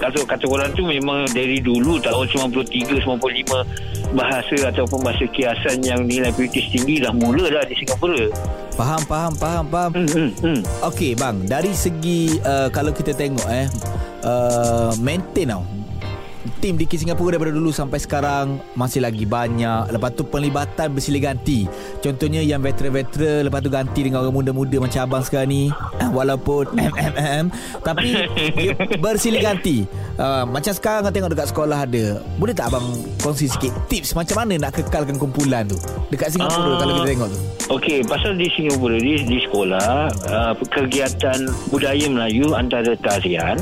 kata, 0.00 0.24
kata 0.24 0.44
orang 0.48 0.72
tu 0.72 0.88
memang 0.88 1.28
Dari 1.28 1.60
dulu 1.60 2.00
Tahun 2.00 2.24
93 2.24 3.04
95 3.04 4.16
Bahasa 4.16 4.56
ataupun 4.72 5.04
bahasa 5.04 5.28
kiasan 5.28 5.84
Yang 5.84 6.00
nilai 6.08 6.32
kritis 6.32 6.72
tinggi 6.72 7.04
Dah 7.04 7.12
mula 7.12 7.52
dah 7.52 7.68
di 7.68 7.76
Singapura 7.76 8.32
Faham, 8.74 9.06
faham, 9.06 9.32
faham, 9.38 9.64
faham. 9.70 9.90
Hmm, 9.94 10.10
hmm, 10.10 10.30
hmm. 10.42 10.60
Okey, 10.90 11.14
bang. 11.14 11.46
Dari 11.46 11.70
segi 11.70 12.42
uh, 12.42 12.66
kalau 12.74 12.90
kita 12.90 13.14
tengok 13.14 13.46
eh 13.46 13.70
uh, 14.26 14.90
maintain 14.98 15.54
tau 15.54 15.62
tim 16.64 16.80
Diki 16.80 16.96
Singapura 16.96 17.36
daripada 17.36 17.52
dulu 17.52 17.68
sampai 17.68 18.00
sekarang 18.00 18.56
masih 18.72 19.04
lagi 19.04 19.28
banyak. 19.28 19.92
Lepas 19.92 20.16
tu 20.16 20.24
penglibatan 20.24 20.96
bersilih 20.96 21.20
ganti. 21.20 21.68
Contohnya 22.00 22.40
yang 22.40 22.64
veteran-veteran 22.64 23.44
lepas 23.44 23.60
tu 23.60 23.68
ganti 23.68 24.00
dengan 24.00 24.24
orang 24.24 24.32
muda-muda 24.32 24.80
macam 24.80 25.04
abang 25.04 25.20
sekarang 25.20 25.52
ni. 25.52 25.68
Eh, 26.00 26.08
walaupun 26.08 26.72
MMM 26.88 27.52
tapi 27.84 28.16
dia 28.56 28.72
bersilih 28.96 29.44
ganti. 29.44 29.84
Uh, 30.16 30.48
macam 30.48 30.72
sekarang 30.72 31.12
tengok 31.12 31.36
dekat 31.36 31.52
sekolah 31.52 31.84
ada. 31.84 32.24
Boleh 32.40 32.56
tak 32.56 32.72
abang 32.72 32.96
kongsi 33.20 33.52
sikit 33.52 33.76
tips 33.92 34.16
macam 34.16 34.40
mana 34.40 34.56
nak 34.56 34.80
kekalkan 34.80 35.20
kumpulan 35.20 35.68
tu 35.68 35.76
dekat 36.08 36.32
Singapura 36.32 36.64
uh, 36.64 36.78
kalau 36.80 36.92
kita 36.96 37.08
tengok 37.12 37.28
tu? 37.28 37.38
Okey, 37.76 37.98
pasal 38.08 38.40
di 38.40 38.48
Singapura 38.56 38.96
di, 38.96 39.20
di 39.20 39.38
sekolah 39.44 40.08
uh, 40.32 40.52
kegiatan 40.72 41.44
budaya 41.68 42.08
Melayu 42.08 42.56
antara 42.56 42.96
tarian 43.04 43.60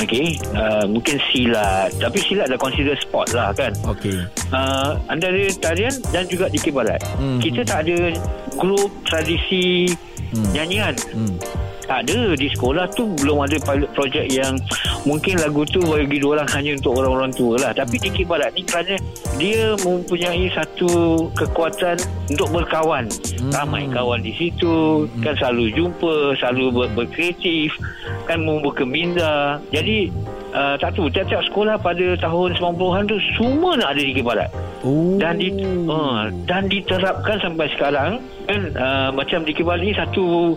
Okey, 0.00 0.40
uh, 0.56 0.84
mungkin 0.88 1.20
silat. 1.28 1.92
Tapi 2.00 2.18
silat 2.24 2.48
dah 2.48 2.56
consider 2.56 2.96
sport 3.00 3.36
lah 3.36 3.52
kan. 3.52 3.72
Okey. 3.84 4.16
Uh, 4.48 4.96
antara 5.12 5.50
tarian 5.60 5.92
dan 6.08 6.24
juga 6.24 6.48
di 6.48 6.56
Kibarat. 6.56 7.00
Hmm. 7.20 7.36
Kita 7.36 7.62
tak 7.68 7.84
ada 7.84 8.16
grup 8.56 8.88
tradisi 9.04 9.92
hmm. 10.32 10.56
nyanyian. 10.56 10.94
Hmm 11.12 11.59
tak 11.90 12.06
ada 12.06 12.38
di 12.38 12.46
sekolah 12.54 12.86
tu 12.94 13.10
belum 13.18 13.42
ada 13.42 13.58
pilot 13.58 13.90
project 13.98 14.30
yang 14.30 14.54
mungkin 15.02 15.42
lagu 15.42 15.66
tu 15.66 15.82
bagi 15.82 16.22
dua 16.22 16.38
orang 16.38 16.48
hanya 16.54 16.78
untuk 16.78 16.94
orang-orang 17.02 17.34
tua 17.34 17.58
lah. 17.58 17.74
Tapi 17.74 17.98
di 17.98 18.08
Kibarat 18.14 18.54
ni 18.54 18.62
kerana 18.62 18.94
dia 19.42 19.74
mempunyai 19.82 20.46
satu 20.54 21.26
kekuatan 21.34 21.98
untuk 22.30 22.48
berkawan. 22.54 23.10
Hmm. 23.40 23.56
ramai 23.56 23.88
kawan 23.88 24.20
di 24.20 24.36
situ 24.36 25.08
hmm. 25.08 25.24
kan 25.24 25.32
selalu 25.40 25.72
jumpa 25.72 26.36
selalu 26.36 26.64
ber, 26.76 26.86
berkreatif 26.92 27.72
kan 28.28 28.44
membuka 28.44 28.84
minda 28.84 29.56
jadi 29.72 30.12
uh, 30.52 30.76
tak 30.76 30.92
tahu 30.92 31.08
tiap-tiap 31.08 31.40
sekolah 31.48 31.80
pada 31.80 32.20
tahun 32.20 32.60
90-an 32.60 33.08
tu 33.08 33.16
semua 33.40 33.80
nak 33.80 33.96
ada 33.96 34.02
di 34.04 34.12
Kibarat 34.12 34.52
dan 35.16 35.40
di 35.40 35.48
uh, 35.88 36.28
dan 36.44 36.68
diterapkan 36.68 37.40
sampai 37.40 37.66
sekarang 37.72 38.20
kan 38.44 38.60
uh, 38.76 39.08
macam 39.08 39.40
di 39.48 39.56
Kibarat 39.56 39.88
ni 39.88 39.96
satu 39.96 40.52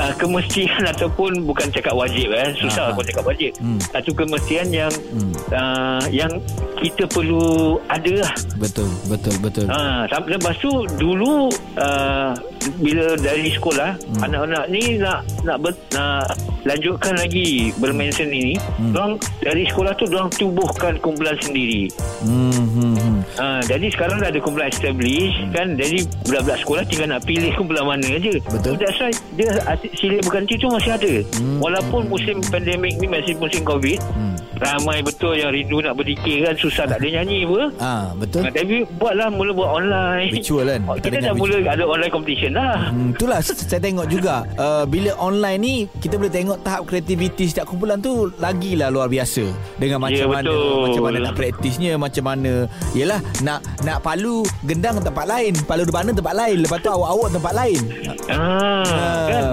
uh, 0.00 0.12
kemestian 0.16 0.82
ataupun 0.88 1.44
bukan 1.44 1.68
cakap 1.68 1.92
wajib 1.92 2.32
eh 2.32 2.56
susah 2.56 2.96
kalau 2.96 3.04
cakap 3.04 3.24
wajib 3.28 3.52
hmm. 3.60 3.78
satu 3.92 4.10
kemestian 4.16 4.72
yang 4.72 4.92
hmm. 5.12 5.32
uh, 5.52 6.04
yang 6.08 6.32
kita 6.80 7.04
perlu 7.06 7.76
ada 7.86 8.12
lah 8.24 8.32
betul 8.56 8.88
betul 9.06 9.34
betul 9.44 9.66
ha 9.68 10.08
uh, 10.08 10.24
lepas 10.26 10.54
tu 10.58 10.72
dulu 10.96 11.52
uh, 11.76 12.32
bila 12.80 13.16
dari 13.16 13.52
sekolah 13.52 13.96
hmm. 13.96 14.20
anak-anak 14.24 14.64
ni 14.68 15.00
nak 15.00 15.24
nak 15.44 15.56
ber, 15.60 15.72
nak 15.96 16.28
lanjutkan 16.68 17.16
lagi 17.16 17.72
bermain 17.80 18.12
seni 18.12 18.52
ni 18.52 18.54
hmm. 18.56 18.92
orang 18.92 19.12
dari 19.40 19.64
sekolah 19.64 19.92
tu 19.96 20.04
orang 20.12 20.28
tubuhkan 20.36 20.96
kumpulan 21.00 21.36
sendiri 21.40 21.88
hmm, 22.24 22.52
hmm, 22.52 22.94
hmm. 22.96 23.18
Ha, 23.40 23.62
jadi 23.64 23.86
sekarang 23.94 24.20
dah 24.20 24.28
ada 24.28 24.40
kumpulan 24.42 24.68
establish 24.68 25.32
hmm. 25.40 25.52
kan 25.56 25.66
jadi 25.76 26.04
budak-budak 26.28 26.58
sekolah 26.60 26.82
tinggal 26.84 27.08
nak 27.16 27.22
pilih 27.24 27.52
kumpulan 27.56 27.84
mana 27.88 28.08
aja 28.12 28.34
betul 28.52 28.74
that's 28.76 28.98
why 29.00 29.12
dia 29.36 29.50
silih 29.96 30.20
berganti 30.20 30.60
tu 30.60 30.68
masih 30.68 30.92
ada 30.92 31.14
hmm. 31.40 31.58
walaupun 31.60 32.12
musim 32.12 32.44
pandemik 32.52 32.96
ni 33.00 33.06
masih 33.08 33.32
musim 33.40 33.64
covid 33.64 33.96
hmm. 33.96 34.29
Ramai 34.60 35.00
betul 35.00 35.32
yang 35.32 35.50
rindu 35.50 35.80
nak 35.80 35.96
berdikir 35.96 36.44
kan 36.44 36.54
susah 36.54 36.84
tak 36.84 37.00
ada 37.00 37.08
nyanyi 37.08 37.48
apa. 37.48 37.60
Ah 37.80 38.04
betul. 38.12 38.44
Ha, 38.44 38.52
tapi 38.52 38.84
buatlah 39.00 39.28
mula 39.32 39.50
buat 39.56 39.70
online. 39.80 40.28
Virtual 40.30 40.64
kan 40.68 40.80
oh, 40.84 40.96
kita 41.00 41.16
dah 41.24 41.34
mula 41.34 41.56
ada 41.64 41.84
online 41.88 42.12
competition 42.12 42.50
dah 42.54 42.92
hmm, 42.92 43.16
itulah 43.16 43.38
saya 43.40 43.80
tengok 43.80 44.06
juga 44.10 44.44
uh, 44.60 44.84
bila 44.84 45.16
online 45.16 45.58
ni 45.60 45.74
kita 45.98 46.20
boleh 46.20 46.32
tengok 46.32 46.58
tahap 46.60 46.82
kreativiti 46.84 47.48
setiap 47.48 47.66
kumpulan 47.72 47.96
tu 47.98 48.28
lagilah 48.36 48.92
luar 48.92 49.08
biasa. 49.08 49.48
Dengan 49.80 50.04
macam 50.04 50.26
yeah, 50.28 50.28
mana 50.28 50.52
betul. 50.52 50.80
macam 50.84 51.02
mana 51.08 51.16
nak 51.24 51.34
praktisnya 51.34 51.92
macam 51.96 52.24
mana 52.28 52.52
yalah 52.92 53.20
nak 53.40 53.64
nak 53.80 53.98
palu 54.04 54.44
gendang 54.68 55.00
tempat 55.00 55.24
lain 55.24 55.52
palu 55.64 55.82
di 55.88 55.94
mana 55.94 56.10
tempat 56.12 56.34
lain 56.36 56.56
lepas 56.60 56.78
tu 56.84 56.90
awak-awak 56.92 57.28
tempat 57.32 57.52
lain. 57.56 57.80
Ah, 58.28 58.84
ah. 58.84 59.26
kan 59.26 59.44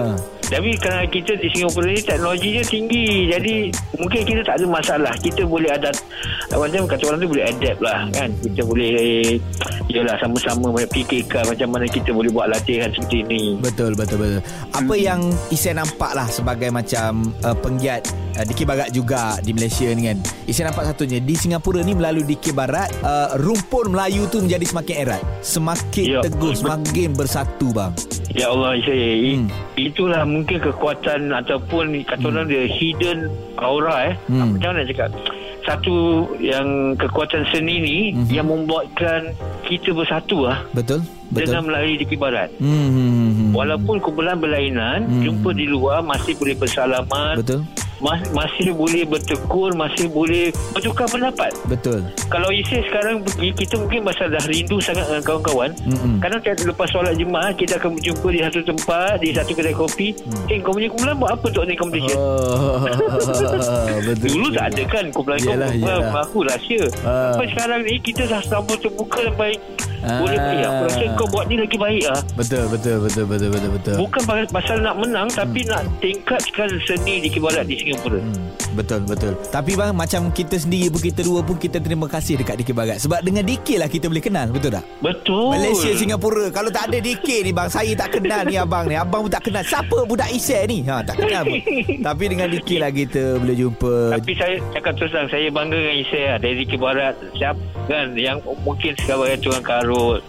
tapi 0.48 0.80
kerana 0.80 1.04
kita 1.04 1.36
di 1.36 1.48
Singapura 1.52 1.92
ni 1.92 2.00
teknologinya 2.00 2.64
tinggi. 2.64 3.28
Jadi 3.28 3.54
mungkin 4.00 4.20
kita 4.24 4.40
tak 4.48 4.56
ada 4.58 4.66
masalah. 4.66 5.12
Kita 5.20 5.44
boleh 5.44 5.68
ada 5.68 5.92
macam 6.56 6.88
kata 6.88 7.02
orang 7.04 7.20
tu 7.20 7.28
boleh 7.28 7.44
adapt 7.44 7.80
lah 7.84 8.08
kan? 8.16 8.32
Kita 8.40 8.64
boleh 8.64 8.92
yalah 9.88 10.20
sama-sama 10.20 10.76
fikirkan 10.92 11.48
macam 11.48 11.68
mana 11.72 11.88
kita 11.88 12.12
boleh 12.12 12.28
buat 12.28 12.52
latihan 12.52 12.92
seperti 12.92 13.24
ini 13.24 13.42
betul 13.56 13.96
betul 13.96 14.20
betul 14.20 14.42
apa 14.76 14.94
hmm. 14.94 15.02
yang 15.02 15.20
Isai 15.48 15.72
nampak 15.72 16.12
lah 16.12 16.28
sebagai 16.28 16.68
macam 16.68 17.32
uh, 17.40 17.56
penggiat 17.56 18.04
uh, 18.36 18.44
Dikir 18.44 18.68
Barat 18.68 18.92
juga 18.92 19.40
di 19.40 19.56
Malaysia 19.56 19.88
ni 19.88 20.12
kan 20.12 20.20
Isai 20.44 20.68
nampak 20.68 20.92
satunya 20.92 21.24
di 21.24 21.32
Singapura 21.32 21.80
ni 21.80 21.96
melalui 21.96 22.28
Dikir 22.28 22.52
Barat 22.52 22.92
uh, 23.00 23.32
rumpun 23.40 23.96
Melayu 23.96 24.28
tu 24.28 24.44
menjadi 24.44 24.64
semakin 24.68 24.94
erat 25.08 25.22
semakin 25.40 26.06
ya. 26.06 26.20
teguh 26.20 26.52
semakin 26.52 27.08
bersatu 27.16 27.72
bang 27.72 27.92
Ya 28.36 28.52
Allah 28.52 28.76
saya 28.84 29.40
hmm. 29.40 29.48
itulah 29.80 30.20
mungkin 30.28 30.60
kekuatan 30.60 31.32
ataupun 31.32 32.04
kata 32.04 32.20
hmm. 32.20 32.28
orang 32.28 32.46
dia 32.52 32.68
hidden 32.68 33.32
aura 33.56 34.12
eh 34.12 34.14
hmm. 34.28 34.60
macam 34.60 34.68
mana 34.76 34.84
nak 34.84 34.88
cakap 34.92 35.10
satu 35.68 36.24
yang 36.40 36.96
kekuatan 36.96 37.44
seni 37.52 37.76
ni 37.80 37.98
hmm. 38.16 38.32
yang 38.32 38.48
membuatkan 38.48 39.36
kita 39.68 39.92
bersatu 39.92 40.48
lah 40.48 40.64
betul 40.72 41.04
betul. 41.28 41.44
dengan 41.44 41.62
melalui 41.68 42.00
di 42.00 42.16
barat 42.16 42.48
hmm, 42.56 42.64
hmm, 42.64 42.88
hmm, 42.88 43.30
hmm. 43.36 43.50
walaupun 43.52 44.00
kumpulan 44.00 44.40
berlainan 44.40 45.04
hmm. 45.04 45.22
jumpa 45.28 45.50
di 45.52 45.68
luar 45.68 46.00
masih 46.00 46.32
boleh 46.40 46.56
bersalaman. 46.56 47.36
Betul 47.36 47.62
mas, 47.98 48.22
masih 48.30 48.70
boleh 48.74 49.02
bertegur 49.04 49.74
masih 49.74 50.06
boleh 50.10 50.54
bertukar 50.74 51.06
pendapat 51.10 51.50
betul 51.66 52.02
kalau 52.30 52.48
isi 52.54 52.78
sekarang 52.86 53.22
kita 53.38 53.74
mungkin 53.78 54.06
pasal 54.06 54.30
dah 54.30 54.44
rindu 54.46 54.78
sangat 54.78 55.06
dengan 55.10 55.22
kawan-kawan 55.26 55.70
mm-hmm. 55.82 56.14
kadang 56.22 56.40
lepas 56.42 56.88
solat 56.90 57.14
jemaah 57.18 57.50
kita 57.54 57.78
akan 57.78 57.98
berjumpa 57.98 58.28
di 58.30 58.40
satu 58.46 58.60
tempat 58.66 59.14
di 59.22 59.28
satu 59.34 59.52
kedai 59.54 59.74
kopi 59.74 60.08
mm. 60.14 60.50
eh 60.50 60.58
kau 60.62 60.74
punya 60.74 60.88
kumpulan 60.90 61.14
buat 61.18 61.30
apa 61.34 61.44
untuk 61.50 61.64
ni 61.66 61.74
competition 61.74 62.18
oh, 62.18 62.86
betul 64.06 64.28
dulu 64.28 64.48
tak 64.54 64.66
ada 64.74 64.82
kan 64.86 65.04
kumpulan 65.10 65.38
yalah. 65.42 66.22
aku 66.22 66.46
rahsia 66.46 66.86
uh. 67.02 67.34
sampai 67.34 67.48
sekarang 67.54 67.80
ni 67.82 67.94
kita 67.98 68.26
dah 68.30 68.42
sama 68.44 68.74
terbuka 68.78 69.18
sampai 69.26 69.58
Ah. 69.58 69.87
Boleh 70.02 70.38
baik 70.38 70.64
Aku 70.68 70.82
rasa 70.86 71.04
kau 71.18 71.26
buat 71.30 71.44
ni 71.50 71.56
lagi 71.58 71.76
baik 71.76 72.04
ah. 72.12 72.20
Betul 72.38 72.64
betul 72.70 72.96
betul 73.02 73.24
betul 73.26 73.48
betul 73.50 73.70
betul. 73.74 73.94
Bukan 73.98 74.22
pasal 74.52 74.76
nak 74.84 74.94
menang 75.00 75.28
tapi 75.32 75.64
hmm. 75.64 75.70
nak 75.70 75.82
tingkatkan 75.98 76.70
seni 76.86 77.24
di 77.24 77.28
Kibarat 77.32 77.64
di 77.66 77.74
Singapura. 77.80 78.20
Hmm. 78.20 78.48
Betul 78.76 79.00
betul. 79.08 79.32
Tapi 79.50 79.74
bang 79.74 79.90
macam 79.96 80.30
kita 80.30 80.54
sendiri 80.60 80.92
pun 80.92 81.00
kita 81.02 81.20
dua 81.26 81.40
pun 81.42 81.56
kita 81.58 81.82
terima 81.82 82.06
kasih 82.06 82.38
dekat 82.38 82.62
Dikir 82.62 82.76
Barat 82.76 83.02
sebab 83.02 83.24
dengan 83.24 83.42
Dikir 83.42 83.82
lah 83.82 83.90
kita 83.90 84.06
boleh 84.06 84.22
kenal 84.22 84.46
betul 84.54 84.70
tak? 84.70 84.84
Betul. 85.02 85.56
Malaysia 85.56 85.90
Singapura 85.98 86.46
kalau 86.54 86.70
tak 86.70 86.92
ada 86.92 86.98
Dikir 87.02 87.42
ni 87.42 87.50
bang 87.50 87.66
saya 87.66 87.90
tak 87.98 88.20
kenal 88.20 88.46
ni 88.46 88.54
abang 88.54 88.86
ni 88.86 88.94
abang 88.94 89.26
pun 89.26 89.32
tak 89.32 89.50
kenal 89.50 89.64
siapa 89.66 90.06
budak 90.06 90.30
Isai 90.30 90.68
ni 90.70 90.86
ha 90.86 91.02
tak 91.02 91.18
kenal 91.18 91.42
pun. 91.42 91.58
Tapi 92.06 92.24
dengan 92.30 92.48
Dikir 92.52 92.78
lah 92.84 92.92
kita 92.94 93.40
boleh 93.40 93.56
jumpa. 93.56 93.94
Tapi 94.20 94.32
saya 94.36 94.54
cakap 94.76 94.92
terus 94.94 95.10
terang 95.10 95.28
saya 95.32 95.46
bangga 95.50 95.74
dengan 95.74 95.96
Isai 95.98 96.22
lah 96.28 96.38
dari 96.38 96.54
Dikir 96.62 96.78
Barat 96.78 97.14
siapa 97.34 97.60
kan 97.88 98.12
yang 98.14 98.38
mungkin 98.62 98.92
sekarang 99.00 99.40
tuan 99.40 99.64
kar 99.64 99.87
Karut 99.88 100.20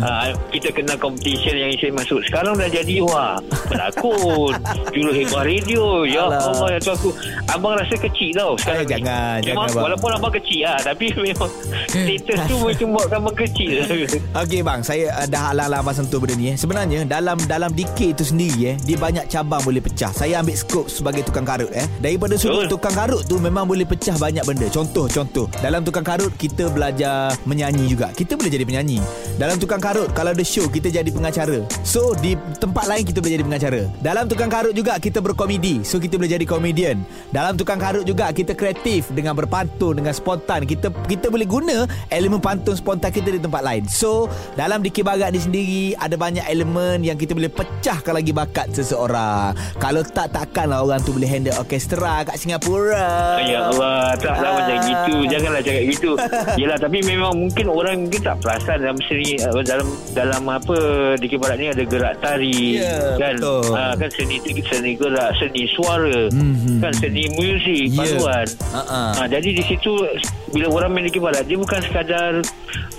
uh, 0.00 0.32
Kita 0.54 0.72
kena 0.72 0.96
competition 0.96 1.52
Yang 1.54 1.70
Isai 1.76 1.92
masuk 1.92 2.24
Sekarang 2.24 2.56
dah 2.56 2.72
jadi 2.72 3.04
Wah 3.04 3.36
Pelakon 3.68 4.56
Juru 4.90 5.12
hebat 5.12 5.44
radio 5.44 6.08
Ya 6.08 6.24
Alah. 6.24 6.40
Allah 6.48 6.68
ya 6.72 6.78
tu 6.80 6.90
aku 6.90 7.08
Abang 7.52 7.76
rasa 7.76 7.92
kecil 7.94 8.32
tau 8.32 8.56
Sekarang 8.56 8.80
Eh, 8.80 8.88
jangan, 8.88 9.38
ni. 9.38 9.44
jangan, 9.44 9.60
Memang, 9.60 9.66
abang. 9.68 9.84
Walaupun 9.84 10.10
abang 10.10 10.32
kecil 10.32 10.60
lah 10.64 10.78
Tapi 10.80 11.04
memang 11.28 11.50
Status 11.92 12.38
tu 12.48 12.56
Macam 12.64 12.86
buat 12.96 13.06
abang 13.12 13.36
kecil 13.36 13.72
Okey 14.44 14.60
bang, 14.64 14.80
saya 14.80 15.12
uh, 15.14 15.26
dah 15.28 15.52
halang-halang 15.52 15.84
abang 15.84 15.94
sentuh 15.94 16.18
benda 16.18 16.34
ni 16.34 16.46
eh. 16.50 16.56
Sebenarnya 16.56 17.04
dalam 17.04 17.36
dalam 17.44 17.70
DK 17.70 18.16
itu 18.16 18.24
sendiri 18.24 18.72
eh, 18.72 18.76
dia 18.80 18.96
banyak 18.96 19.28
cabang 19.28 19.60
boleh 19.62 19.78
pecah. 19.78 20.10
Saya 20.10 20.40
ambil 20.40 20.56
skop 20.56 20.86
sebagai 20.88 21.22
tukang 21.22 21.44
karut 21.44 21.68
eh. 21.70 21.84
Daripada 22.00 22.34
sudut 22.34 22.64
Betul. 22.66 22.72
tukang 22.72 22.94
karut 22.94 23.22
tu 23.26 23.36
memang 23.36 23.68
boleh 23.68 23.84
pecah 23.84 24.16
banyak 24.16 24.42
benda. 24.42 24.66
Contoh 24.70 25.06
contoh. 25.06 25.46
Dalam 25.58 25.82
tukang 25.82 26.02
karut 26.02 26.32
kita 26.34 26.70
belajar 26.70 27.34
menyanyi 27.44 27.84
juga. 27.86 28.10
Kita 28.10 28.34
boleh 28.34 28.50
jadi 28.50 28.64
penyanyi. 28.64 28.93
Dalam 29.34 29.58
tukang 29.58 29.78
karut 29.78 30.10
kalau 30.12 30.30
ada 30.30 30.44
show 30.44 30.66
kita 30.66 30.90
jadi 30.90 31.10
pengacara. 31.10 31.66
So 31.82 32.14
di 32.18 32.38
tempat 32.58 32.86
lain 32.86 33.02
kita 33.02 33.18
boleh 33.18 33.34
jadi 33.34 33.44
pengacara. 33.44 33.80
Dalam 33.98 34.24
tukang 34.26 34.46
karut 34.46 34.74
juga 34.74 34.94
kita 34.98 35.18
berkomedi. 35.18 35.82
So 35.82 35.98
kita 35.98 36.18
boleh 36.18 36.30
jadi 36.30 36.46
komedian. 36.46 37.02
Dalam 37.30 37.58
tukang 37.58 37.78
karut 37.78 38.04
juga 38.04 38.30
kita 38.30 38.54
kreatif 38.54 39.10
dengan 39.10 39.34
berpantun 39.34 39.98
dengan 39.98 40.14
spontan. 40.14 40.62
Kita 40.64 40.92
kita 41.06 41.30
boleh 41.30 41.46
guna 41.46 41.76
elemen 42.10 42.38
pantun 42.38 42.74
spontan 42.74 43.10
kita 43.10 43.34
di 43.34 43.40
tempat 43.40 43.62
lain. 43.62 43.88
So 43.88 44.30
dalam 44.54 44.84
Dikir 44.84 45.02
Barat 45.02 45.32
ni 45.32 45.40
sendiri 45.40 45.84
ada 45.96 46.14
banyak 46.14 46.46
elemen 46.46 47.02
yang 47.02 47.16
kita 47.16 47.34
boleh 47.34 47.50
pecahkan 47.50 48.14
lagi 48.14 48.30
bakat 48.30 48.70
seseorang. 48.70 49.56
Kalau 49.80 50.04
tak 50.04 50.30
takkanlah 50.30 50.84
orang 50.84 51.00
tu 51.00 51.10
boleh 51.10 51.26
handle 51.26 51.56
orkestra 51.56 52.22
kat 52.22 52.36
Singapura. 52.36 53.40
Ya 53.42 53.70
Allah 53.70 54.12
Taklah 54.14 54.44
Ah. 54.44 54.54
macam 54.60 54.76
gitu 54.84 55.14
Janganlah 55.26 55.60
cakap 55.64 55.84
gitu 55.88 56.10
Yelah 56.60 56.78
tapi 56.78 56.98
memang 57.00 57.32
Mungkin 57.34 57.66
orang 57.66 57.96
mungkin 58.06 58.20
tak 58.20 58.36
perasan 58.44 58.83
Dalam 58.84 59.00
seni 59.02 59.40
uh, 59.40 59.64
Dalam 59.64 59.88
dalam 60.12 60.44
apa 60.46 60.76
Di 61.16 61.26
Barat 61.34 61.56
ni 61.56 61.66
ada 61.66 61.80
gerak 61.82 62.20
tari 62.20 62.76
Ya, 62.76 63.16
kan? 63.16 63.34
betul. 63.34 63.72
Ah, 63.72 63.96
kan 63.96 64.10
seni 64.10 64.36
seni 64.62 64.92
gerak 64.92 65.32
Seni 65.34 65.64
suara 65.72 66.28
Mhm. 66.28 66.78
Kan 66.78 66.92
seni 66.94 67.24
muzik 67.32 67.88
Ya. 67.88 67.96
Paduan 67.96 68.46
Ha-ha. 68.70 69.02
Ah, 69.16 69.26
Jadi 69.26 69.48
di 69.54 69.64
situ 69.64 69.92
Bila 70.50 70.68
orang 70.70 70.92
main 70.92 71.08
di 71.08 71.16
Barat 71.16 71.44
Dia 71.44 71.56
bukan 71.56 71.80
sekadar 71.80 72.44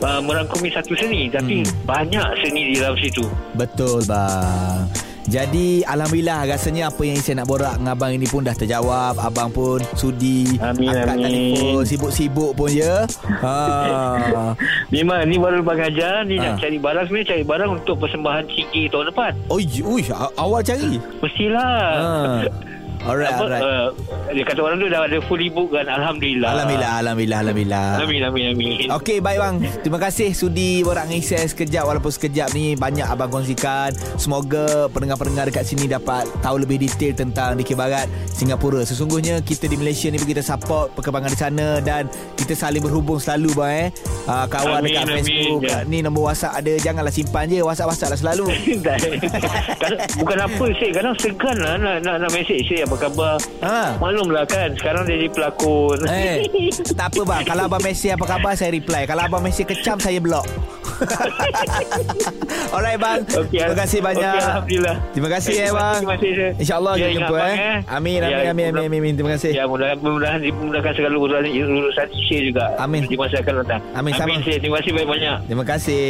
uh, 0.01 0.20
Merangkumi 0.20 0.68
satu 0.70 0.92
seni 0.94 1.30
Tapi 1.30 1.62
Hmm. 1.62 1.70
banyak 1.86 2.27
seni 2.42 2.74
di 2.74 2.82
dalam 2.82 2.98
situ 2.98 3.22
Betul 3.54 4.01
bang 4.04 4.89
jadi 5.25 5.82
Alhamdulillah 5.84 6.46
rasanya 6.48 6.88
apa 6.88 7.01
yang 7.01 7.17
saya 7.17 7.41
nak 7.41 7.48
borak 7.48 7.75
dengan 7.75 7.91
abang 7.91 8.12
ini 8.12 8.24
pun 8.24 8.41
dah 8.41 8.53
terjawab 8.53 9.17
Abang 9.17 9.50
pun 9.50 9.82
sudi 9.94 10.53
Amin, 10.60 10.86
angkat 10.88 11.17
amin. 11.17 11.24
telefon 11.25 11.82
Sibuk-sibuk 11.84 12.51
pun 12.53 12.70
ya 12.70 13.10
ha. 13.41 13.58
Memang 14.94 15.25
ni 15.25 15.36
baru 15.36 15.60
Bang 15.60 15.82
Ajar 15.82 16.22
Ni 16.24 16.38
Ah. 16.38 16.53
nak 16.53 16.62
cari 16.62 16.77
barang 16.77 17.05
Sebenarnya 17.05 17.27
cari 17.27 17.44
barang 17.44 17.70
Untuk 17.74 17.96
persembahan 17.98 18.44
Ciki 18.48 18.86
tahun 18.88 19.10
depan 19.10 19.32
Oi, 19.50 19.65
ui, 19.82 20.01
a- 20.08 20.34
awal 20.36 20.62
cari 20.62 21.01
Mestilah 21.17 21.74
ha. 21.91 22.12
Alright, 23.05 23.29
apa, 23.29 23.43
alright. 23.45 23.62
uh, 23.62 23.88
dia 24.33 24.41
kata 24.41 24.59
orang 24.65 24.77
tu 24.81 24.88
dah 24.89 25.05
ada 25.05 25.17
fully 25.29 25.47
book 25.47 25.69
kan 25.69 25.85
Alhamdulillah. 25.85 26.50
Alhamdulillah, 26.50 26.91
Alhamdulillah, 27.05 27.39
Alhamdulillah. 27.45 27.88
Amin 28.01 28.21
amin 28.25 28.43
amin. 28.51 28.85
Okey 28.97 29.21
baik 29.21 29.38
bang. 29.38 29.55
Terima 29.85 30.00
kasih 30.01 30.33
sudi 30.33 30.81
Borak 30.81 31.05
dengan 31.05 31.21
Isyah 31.21 31.45
sekejap. 31.45 31.83
Walaupun 31.85 32.09
sekejap 32.09 32.57
ni 32.57 32.74
Banyak 32.74 33.05
abang 33.05 33.29
kongsikan. 33.29 33.93
Semoga 34.17 34.89
pendengar-pendengar 34.89 35.53
dekat 35.53 35.69
sini 35.69 35.85
Dapat 35.85 36.25
tahu 36.41 36.65
lebih 36.65 36.81
detail 36.81 37.13
Tentang 37.13 37.53
Dikir 37.55 37.77
Barat 37.77 38.09
Singapura. 38.33 38.81
Sesungguhnya 38.81 39.38
kita 39.45 39.69
di 39.69 39.77
Malaysia 39.77 40.09
ni 40.09 40.17
Kita 40.17 40.41
support 40.41 40.97
perkembangan 40.97 41.29
di 41.29 41.38
sana 41.38 41.67
Dan 41.79 42.09
kita 42.33 42.57
saling 42.57 42.81
berhubung 42.81 43.21
selalu 43.21 43.53
bang 43.53 43.74
eh. 43.85 43.88
Uh, 44.25 44.45
Kawan 44.50 44.81
Amin, 44.81 44.89
dekat 44.89 45.05
amin. 45.05 45.15
Facebook 45.21 45.62
Ya. 45.65 45.85
Ni 45.85 46.01
nombor 46.01 46.33
WhatsApp 46.33 46.57
ada. 46.57 46.74
Janganlah 46.81 47.13
simpan 47.13 47.45
je 47.45 47.62
WhatsApp-WhatsApp 47.62 48.12
lah 48.12 48.19
selalu. 48.19 48.45
Bukan 50.19 50.38
apa 50.41 50.65
sih 50.77 50.89
kadang 50.89 51.15
segan 51.17 51.57
lah 51.57 51.74
nak, 51.77 51.95
nak, 52.01 52.15
nak 52.25 52.29
mesej 52.33 52.59
saya 52.65 52.83
apa 52.96 53.04
khabar 53.04 53.36
Ha. 53.60 53.98
Maklumlah 53.98 54.46
kan 54.46 54.70
Sekarang 54.78 55.04
dia 55.04 55.18
jadi 55.18 55.30
pelakon 55.32 55.98
Eh, 56.06 56.46
tak 56.94 57.10
apa 57.12 57.22
bang 57.25 57.44
Kalau 57.44 57.64
abang 57.66 57.82
mesej 57.82 58.14
apa 58.14 58.25
khabar 58.28 58.54
Saya 58.54 58.72
reply 58.72 59.04
Kalau 59.04 59.25
abang 59.25 59.42
mesej 59.42 59.66
kecam 59.66 59.98
Saya 59.98 60.22
block 60.22 60.46
Alright 62.75 62.96
bang 62.96 63.20
Okey, 63.25 63.58
Terima 63.58 63.75
kasih 63.75 64.00
banyak 64.00 64.32
okey, 64.32 64.46
Alhamdulillah 64.46 64.96
Terima 65.12 65.30
kasih 65.30 65.54
eh 65.58 65.72
bang. 65.72 66.02
InsyaAllah 66.56 66.94
Ya, 66.94 67.00
kita 67.00 67.10
ingat 67.10 67.20
jumpa 67.25 67.36
abang, 67.36 67.56
eh 67.58 67.78
Amin 67.90 68.20
Ya, 68.22 68.38
amin 68.52 68.66
amin 68.70 68.86
amin, 68.86 69.00
amin. 69.02 69.14
Terima 69.18 69.32
kasih 69.36 69.52
Ya 69.52 69.64
mudah-mudahan 69.66 70.06
mudah-mudahan 70.16 70.40
dimudahkan 70.42 70.94
segala 70.96 71.16
urusan 71.18 71.44
urusan 71.52 72.08
share 72.30 72.46
juga 72.46 72.66
Amin. 72.78 73.02
di 73.06 73.18
masa 73.18 73.42
akan 73.42 73.54
datang. 73.64 73.82
Amin, 73.94 74.12
sama. 74.14 74.28
Amin 74.30 74.40
Syed. 74.42 74.60
Terima 74.62 74.78
kasih 74.80 74.92
banyak-banyak. 74.94 75.38
Terima 75.48 75.66
kasih 75.66 76.06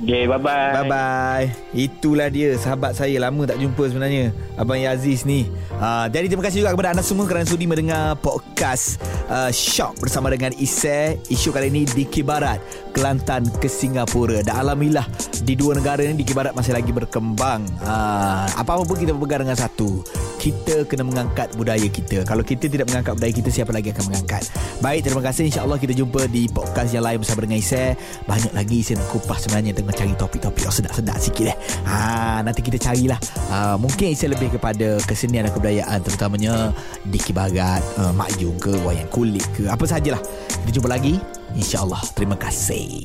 Okay, 0.00 0.22
bye-bye. 0.26 0.72
Bye 0.74 0.84
bye 0.88 1.46
Itulah 1.70 2.28
dia 2.28 2.56
Sahabat 2.56 2.96
saya 2.96 3.16
Lama 3.20 3.44
tak 3.44 3.60
jumpa 3.60 3.84
sebenarnya 3.86 4.32
Abang 4.56 4.80
Yaziz 4.80 5.22
ni 5.22 5.46
uh, 5.76 6.09
Jadi 6.10 6.26
terima 6.26 6.42
kasih 6.42 6.66
juga 6.66 6.74
kepada 6.74 6.90
anda 6.90 7.06
semua 7.06 7.22
Kerana 7.30 7.46
sudi 7.46 7.70
mendengar 7.70 8.18
podcast 8.18 8.98
uh, 9.30 9.46
Shock 9.54 10.02
bersama 10.02 10.26
dengan 10.26 10.50
Isai 10.58 11.22
Isu 11.30 11.54
kali 11.54 11.70
ini 11.70 11.86
di 11.86 12.02
Kibarat 12.02 12.58
Kelantan 12.90 13.46
ke 13.62 13.70
Singapura. 13.70 14.42
Dan 14.42 14.58
Alhamdulillah 14.58 15.06
Di 15.46 15.54
dua 15.54 15.78
negara 15.78 16.02
ni 16.02 16.18
Di 16.18 16.26
Kibarat 16.26 16.50
masih 16.58 16.74
lagi 16.74 16.90
berkembang. 16.90 17.62
Uh, 17.86 18.46
Apa-apa 18.58 18.82
pun 18.82 18.98
kita 18.98 19.14
berpegang 19.14 19.46
dengan 19.46 19.58
satu 19.58 20.02
Kita 20.40 20.88
kena 20.88 21.04
mengangkat 21.04 21.52
budaya 21.52 21.84
kita. 21.84 22.24
Kalau 22.24 22.40
kita 22.40 22.64
tidak 22.72 22.88
mengangkat 22.88 23.12
budaya 23.12 23.32
kita 23.36 23.52
Siapa 23.52 23.76
lagi 23.76 23.92
akan 23.92 24.08
mengangkat? 24.08 24.48
Baik 24.80 25.04
terima 25.04 25.20
kasih. 25.20 25.52
InsyaAllah 25.52 25.76
kita 25.76 25.92
jumpa 25.92 26.24
di 26.32 26.48
podcast 26.48 26.96
yang 26.96 27.04
lain 27.04 27.20
Bersama 27.20 27.44
dengan 27.44 27.60
Isai 27.60 27.92
Banyak 28.24 28.56
lagi 28.56 28.80
saya 28.80 29.04
nak 29.04 29.12
kupas 29.12 29.44
sebenarnya 29.44 29.76
Tengah 29.76 29.92
cari 29.92 30.12
topik-topik. 30.16 30.64
Yang 30.64 30.74
sedap-sedap 30.80 31.16
sikit 31.20 31.46
eh. 31.52 31.56
Ha, 31.84 32.40
Nanti 32.40 32.64
kita 32.64 32.80
carilah. 32.80 33.20
Ha, 33.52 33.76
Mungkin 33.76 34.16
Isai 34.16 34.32
lebih 34.32 34.56
kepada 34.56 34.96
kesenian 35.04 35.44
dan 35.44 35.52
kebudayaan 35.52 35.98
Terutamanya 36.08 36.72
Diki 37.04 37.36
Barat 37.36 37.84
uh, 38.00 38.16
Mak 38.16 38.40
Jung 38.40 38.56
ke 38.56 38.72
Wayang 38.80 39.12
Kulit 39.12 39.44
ke 39.52 39.68
Apa 39.68 39.84
sajalah. 39.84 40.24
Kita 40.64 40.72
jumpa 40.72 40.88
lagi. 40.88 41.20
InsyaAllah. 41.52 42.00
Terima 42.16 42.40
kasih 42.40 43.04